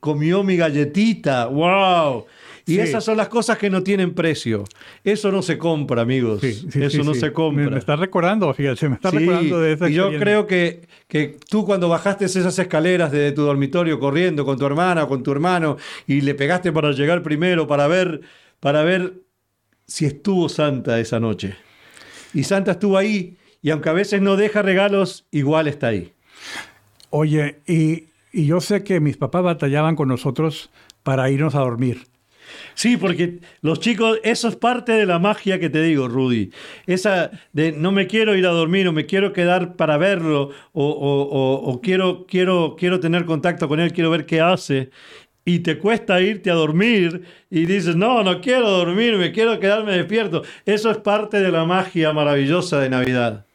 comió 0.00 0.44
mi 0.44 0.58
galletita, 0.58 1.46
wow. 1.46 2.26
Y 2.66 2.78
esas 2.78 3.02
son 3.02 3.16
las 3.16 3.28
cosas 3.28 3.56
que 3.56 3.70
no 3.70 3.82
tienen 3.82 4.12
precio. 4.12 4.64
Eso 5.02 5.32
no 5.32 5.40
se 5.40 5.56
compra, 5.56 6.02
amigos. 6.02 6.44
Eso 6.44 7.02
no 7.02 7.14
se 7.14 7.32
compra. 7.32 7.70
Me, 7.70 7.78
está 7.78 7.96
recordando, 7.96 8.52
fíjate, 8.52 8.86
me 8.86 8.96
está 8.96 9.10
recordando 9.10 9.60
de 9.60 9.72
esa 9.72 9.88
Y 9.88 9.94
yo 9.94 10.10
creo 10.18 10.46
que, 10.46 10.82
que 11.08 11.38
tú 11.48 11.64
cuando 11.64 11.88
bajaste 11.88 12.26
esas 12.26 12.58
escaleras 12.58 13.10
de 13.10 13.32
tu 13.32 13.42
dormitorio 13.42 13.98
corriendo 13.98 14.44
con 14.44 14.58
tu 14.58 14.66
hermana 14.66 15.04
o 15.04 15.08
con 15.08 15.22
tu 15.22 15.32
hermano 15.32 15.78
y 16.06 16.20
le 16.20 16.34
pegaste 16.34 16.70
para 16.70 16.92
llegar 16.92 17.22
primero 17.22 17.66
para 17.66 17.86
ver, 17.86 18.20
para 18.60 18.82
ver 18.82 19.14
si 19.86 20.04
estuvo 20.04 20.50
Santa 20.50 21.00
esa 21.00 21.18
noche. 21.18 21.56
Y 22.34 22.44
Santa 22.44 22.72
estuvo 22.72 22.98
ahí 22.98 23.38
y 23.62 23.70
aunque 23.70 23.88
a 23.88 23.94
veces 23.94 24.20
no 24.20 24.36
deja 24.36 24.60
regalos, 24.60 25.24
igual 25.30 25.66
está 25.66 25.86
ahí. 25.86 26.12
Oye, 27.08 27.60
y 27.66 28.07
y 28.32 28.46
yo 28.46 28.60
sé 28.60 28.84
que 28.84 29.00
mis 29.00 29.16
papás 29.16 29.42
batallaban 29.42 29.96
con 29.96 30.08
nosotros 30.08 30.70
para 31.02 31.30
irnos 31.30 31.54
a 31.54 31.60
dormir. 31.60 32.06
Sí, 32.74 32.96
porque 32.96 33.40
los 33.60 33.80
chicos, 33.80 34.18
eso 34.22 34.48
es 34.48 34.56
parte 34.56 34.92
de 34.92 35.06
la 35.06 35.18
magia 35.18 35.58
que 35.58 35.70
te 35.70 35.82
digo, 35.82 36.08
Rudy. 36.08 36.50
Esa 36.86 37.30
de 37.52 37.72
no 37.72 37.92
me 37.92 38.06
quiero 38.06 38.36
ir 38.36 38.46
a 38.46 38.50
dormir 38.50 38.88
o 38.88 38.92
me 38.92 39.06
quiero 39.06 39.32
quedar 39.32 39.76
para 39.76 39.96
verlo 39.96 40.50
o, 40.72 41.80
quiero, 41.82 42.26
quiero, 42.26 42.76
quiero 42.78 43.00
tener 43.00 43.24
contacto 43.24 43.68
con 43.68 43.80
él, 43.80 43.92
quiero 43.92 44.10
ver 44.10 44.26
qué 44.26 44.40
hace. 44.40 44.90
Y 45.44 45.60
te 45.60 45.78
cuesta 45.78 46.20
irte 46.20 46.50
a 46.50 46.54
dormir 46.54 47.22
y 47.50 47.64
dices, 47.64 47.96
no, 47.96 48.22
no 48.22 48.40
quiero 48.40 48.70
dormir, 48.70 49.16
me 49.16 49.32
quiero 49.32 49.58
quedarme 49.58 49.92
despierto. 49.92 50.42
Eso 50.66 50.90
es 50.90 50.98
parte 50.98 51.40
de 51.40 51.50
la 51.50 51.64
magia 51.64 52.12
maravillosa 52.12 52.80
de 52.80 52.90
Navidad. 52.90 53.46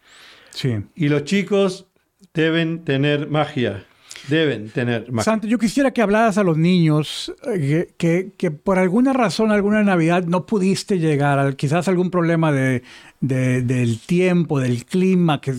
Sí. 0.49 0.77
Y 0.95 1.09
los 1.09 1.23
chicos 1.23 1.86
deben 2.33 2.83
tener 2.83 3.27
magia. 3.27 3.86
Deben 4.27 4.69
tener 4.69 5.12
más. 5.12 5.25
Santo, 5.25 5.47
yo 5.47 5.59
quisiera 5.59 5.91
que 5.91 6.01
hablaras 6.01 6.38
a 6.38 6.43
los 6.43 6.57
niños 6.57 7.33
eh, 7.45 7.93
que, 7.97 8.51
por 8.51 8.79
alguna 8.79 9.12
razón, 9.12 9.51
alguna 9.51 9.83
Navidad 9.83 10.23
no 10.23 10.45
pudiste 10.45 10.99
llegar, 10.99 11.55
quizás 11.55 11.88
algún 11.88 12.09
problema 12.09 12.51
de, 12.51 12.83
del 13.19 13.99
tiempo, 13.99 14.59
del 14.59 14.86
clima, 14.86 15.41
que 15.41 15.53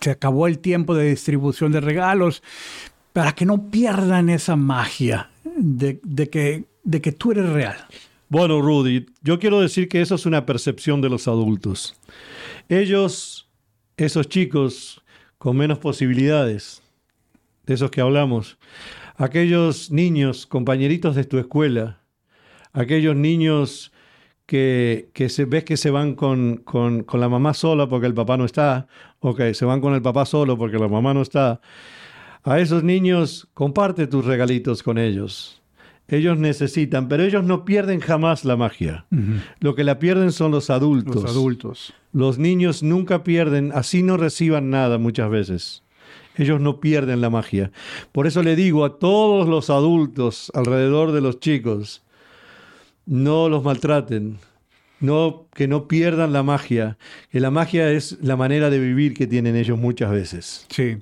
se 0.00 0.10
acabó 0.10 0.46
el 0.46 0.58
tiempo 0.58 0.94
de 0.94 1.10
distribución 1.10 1.72
de 1.72 1.80
regalos, 1.80 2.42
para 3.12 3.32
que 3.32 3.46
no 3.46 3.70
pierdan 3.70 4.28
esa 4.28 4.56
magia 4.56 5.30
de, 5.44 6.00
que, 6.30 6.64
de 6.84 7.00
que 7.00 7.12
tú 7.12 7.32
eres 7.32 7.48
real. 7.48 7.76
Bueno, 8.28 8.60
Rudy, 8.60 9.06
yo 9.22 9.38
quiero 9.38 9.60
decir 9.60 9.88
que 9.88 10.00
eso 10.00 10.14
es 10.14 10.26
una 10.26 10.46
percepción 10.46 11.00
de 11.00 11.10
los 11.10 11.28
adultos. 11.28 11.94
Ellos, 12.68 13.48
esos 13.96 14.28
chicos 14.28 15.02
con 15.38 15.56
menos 15.56 15.78
posibilidades, 15.78 16.81
de 17.66 17.74
esos 17.74 17.90
que 17.90 18.00
hablamos, 18.00 18.58
aquellos 19.16 19.90
niños, 19.90 20.46
compañeritos 20.46 21.14
de 21.14 21.24
tu 21.24 21.38
escuela, 21.38 22.00
aquellos 22.72 23.16
niños 23.16 23.92
que, 24.46 25.10
que 25.12 25.28
se, 25.28 25.44
ves 25.44 25.64
que 25.64 25.76
se 25.76 25.90
van 25.90 26.14
con, 26.14 26.58
con, 26.58 27.04
con, 27.04 27.20
la 27.20 27.28
mamá 27.28 27.54
sola 27.54 27.88
porque 27.88 28.06
el 28.06 28.14
papá 28.14 28.36
no 28.36 28.44
está, 28.44 28.86
o 29.20 29.34
que 29.34 29.54
se 29.54 29.64
van 29.64 29.80
con 29.80 29.94
el 29.94 30.02
papá 30.02 30.26
solo 30.26 30.58
porque 30.58 30.78
la 30.78 30.88
mamá 30.88 31.14
no 31.14 31.22
está, 31.22 31.60
a 32.44 32.58
esos 32.58 32.82
niños 32.82 33.48
comparte 33.54 34.06
tus 34.06 34.24
regalitos 34.24 34.82
con 34.82 34.98
ellos. 34.98 35.62
Ellos 36.08 36.36
necesitan, 36.36 37.08
pero 37.08 37.22
ellos 37.22 37.44
no 37.44 37.64
pierden 37.64 38.00
jamás 38.00 38.44
la 38.44 38.56
magia. 38.56 39.06
Lo 39.60 39.74
que 39.74 39.84
la 39.84 39.98
pierden 39.98 40.32
son 40.32 40.50
los 40.50 40.68
adultos. 40.68 41.14
Los 41.14 41.30
adultos. 41.30 41.94
Los 42.12 42.38
niños 42.38 42.82
nunca 42.82 43.22
pierden, 43.22 43.70
así 43.72 44.02
no 44.02 44.16
reciban 44.16 44.68
nada 44.68 44.98
muchas 44.98 45.30
veces. 45.30 45.81
Ellos 46.36 46.60
no 46.60 46.80
pierden 46.80 47.20
la 47.20 47.30
magia. 47.30 47.70
Por 48.12 48.26
eso 48.26 48.42
le 48.42 48.56
digo 48.56 48.84
a 48.84 48.98
todos 48.98 49.48
los 49.48 49.70
adultos 49.70 50.50
alrededor 50.54 51.12
de 51.12 51.20
los 51.20 51.40
chicos, 51.40 52.02
no 53.06 53.48
los 53.48 53.62
maltraten, 53.64 54.38
que 55.54 55.68
no 55.68 55.88
pierdan 55.88 56.32
la 56.32 56.42
magia, 56.42 56.96
que 57.30 57.40
la 57.40 57.50
magia 57.50 57.90
es 57.90 58.18
la 58.22 58.36
manera 58.36 58.70
de 58.70 58.78
vivir 58.78 59.14
que 59.14 59.26
tienen 59.26 59.56
ellos 59.56 59.78
muchas 59.78 60.10
veces. 60.10 60.66
Sí, 60.70 60.98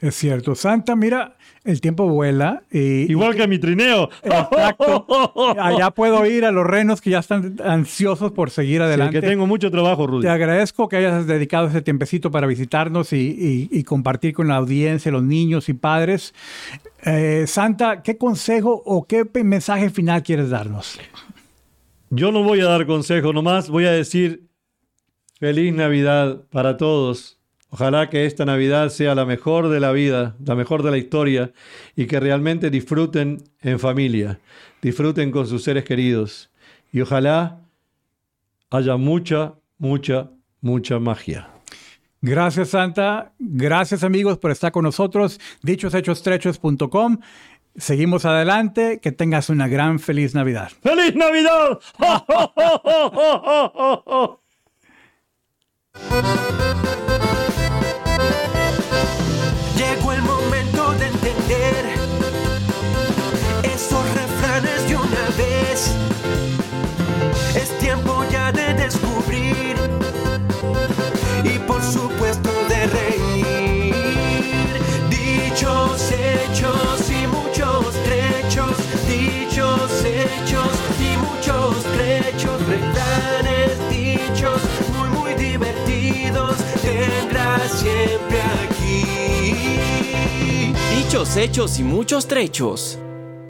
es 0.00 0.14
cierto. 0.14 0.54
Santa, 0.54 0.94
mira, 0.94 1.36
el 1.64 1.80
tiempo 1.80 2.08
vuela. 2.08 2.62
Y, 2.70 3.10
Igual 3.10 3.34
que 3.34 3.48
mi 3.48 3.58
trineo. 3.58 4.08
Exacto. 4.22 5.06
Allá 5.58 5.90
puedo 5.90 6.24
ir 6.24 6.44
a 6.44 6.52
los 6.52 6.64
renos 6.64 7.00
que 7.00 7.10
ya 7.10 7.18
están 7.18 7.56
ansiosos 7.64 8.30
por 8.32 8.50
seguir 8.50 8.80
adelante. 8.80 9.20
que 9.20 9.26
tengo 9.26 9.46
mucho 9.46 9.70
trabajo, 9.70 10.06
Rudy. 10.06 10.22
Te 10.22 10.28
agradezco 10.28 10.88
que 10.88 10.96
hayas 10.96 11.26
dedicado 11.26 11.66
ese 11.66 11.82
tiempecito 11.82 12.30
para 12.30 12.46
visitarnos 12.46 13.12
y, 13.12 13.84
compartir 13.84 14.34
con 14.34 14.48
la 14.48 14.56
audiencia, 14.56 15.10
los 15.10 15.22
niños 15.22 15.68
y 15.68 15.74
padres. 15.74 16.34
Eh, 17.04 17.44
Santa, 17.46 18.02
¿qué 18.02 18.16
consejo 18.16 18.82
o 18.84 19.06
qué 19.06 19.26
mensaje 19.42 19.90
final 19.90 20.22
quieres 20.22 20.50
darnos? 20.50 20.98
Yo 22.10 22.32
no 22.32 22.42
voy 22.42 22.60
a 22.60 22.66
dar 22.66 22.86
consejo, 22.86 23.32
nomás 23.32 23.68
voy 23.68 23.86
a 23.86 23.92
decir 23.92 24.48
Feliz 25.38 25.72
Navidad 25.74 26.42
para 26.50 26.76
todos. 26.76 27.37
Ojalá 27.70 28.08
que 28.08 28.24
esta 28.24 28.44
Navidad 28.46 28.88
sea 28.88 29.14
la 29.14 29.26
mejor 29.26 29.68
de 29.68 29.78
la 29.80 29.92
vida, 29.92 30.36
la 30.44 30.54
mejor 30.54 30.82
de 30.82 30.90
la 30.90 30.98
historia 30.98 31.52
y 31.94 32.06
que 32.06 32.18
realmente 32.18 32.70
disfruten 32.70 33.42
en 33.60 33.78
familia, 33.78 34.40
disfruten 34.80 35.30
con 35.30 35.46
sus 35.46 35.64
seres 35.64 35.84
queridos 35.84 36.50
y 36.92 37.02
ojalá 37.02 37.60
haya 38.70 38.96
mucha, 38.96 39.54
mucha, 39.76 40.30
mucha 40.62 40.98
magia. 40.98 41.50
Gracias 42.20 42.70
Santa, 42.70 43.32
gracias 43.38 44.02
amigos 44.02 44.38
por 44.38 44.50
estar 44.50 44.72
con 44.72 44.84
nosotros, 44.84 45.38
dichoshechos.com. 45.62 47.18
Seguimos 47.76 48.24
adelante, 48.24 48.98
que 49.00 49.12
tengas 49.12 49.50
una 49.50 49.68
gran 49.68 50.00
feliz 50.00 50.34
Navidad. 50.34 50.72
¡Feliz 50.82 51.14
Navidad! 51.14 51.78
Es 67.54 67.78
tiempo 67.78 68.24
ya 68.32 68.50
de 68.50 68.74
descubrir 68.74 69.76
y 71.44 71.58
por 71.60 71.82
supuesto 71.82 72.50
de 72.68 72.86
reír. 72.86 73.94
Dichos, 75.08 76.10
hechos 76.10 77.10
y 77.10 77.26
muchos 77.26 77.94
trechos, 78.04 78.76
dichos, 79.06 80.04
hechos 80.04 80.72
y 81.00 81.16
muchos 81.16 81.84
trechos, 81.96 82.60
refranes, 82.66 83.70
dichos 83.88 84.60
muy, 84.96 85.08
muy 85.10 85.34
divertidos, 85.34 86.56
tendrás 86.82 87.70
siempre 87.70 88.42
aquí. 88.64 89.04
Dichos, 90.96 91.36
hechos 91.36 91.78
y 91.78 91.84
muchos 91.84 92.26
trechos. 92.26 92.98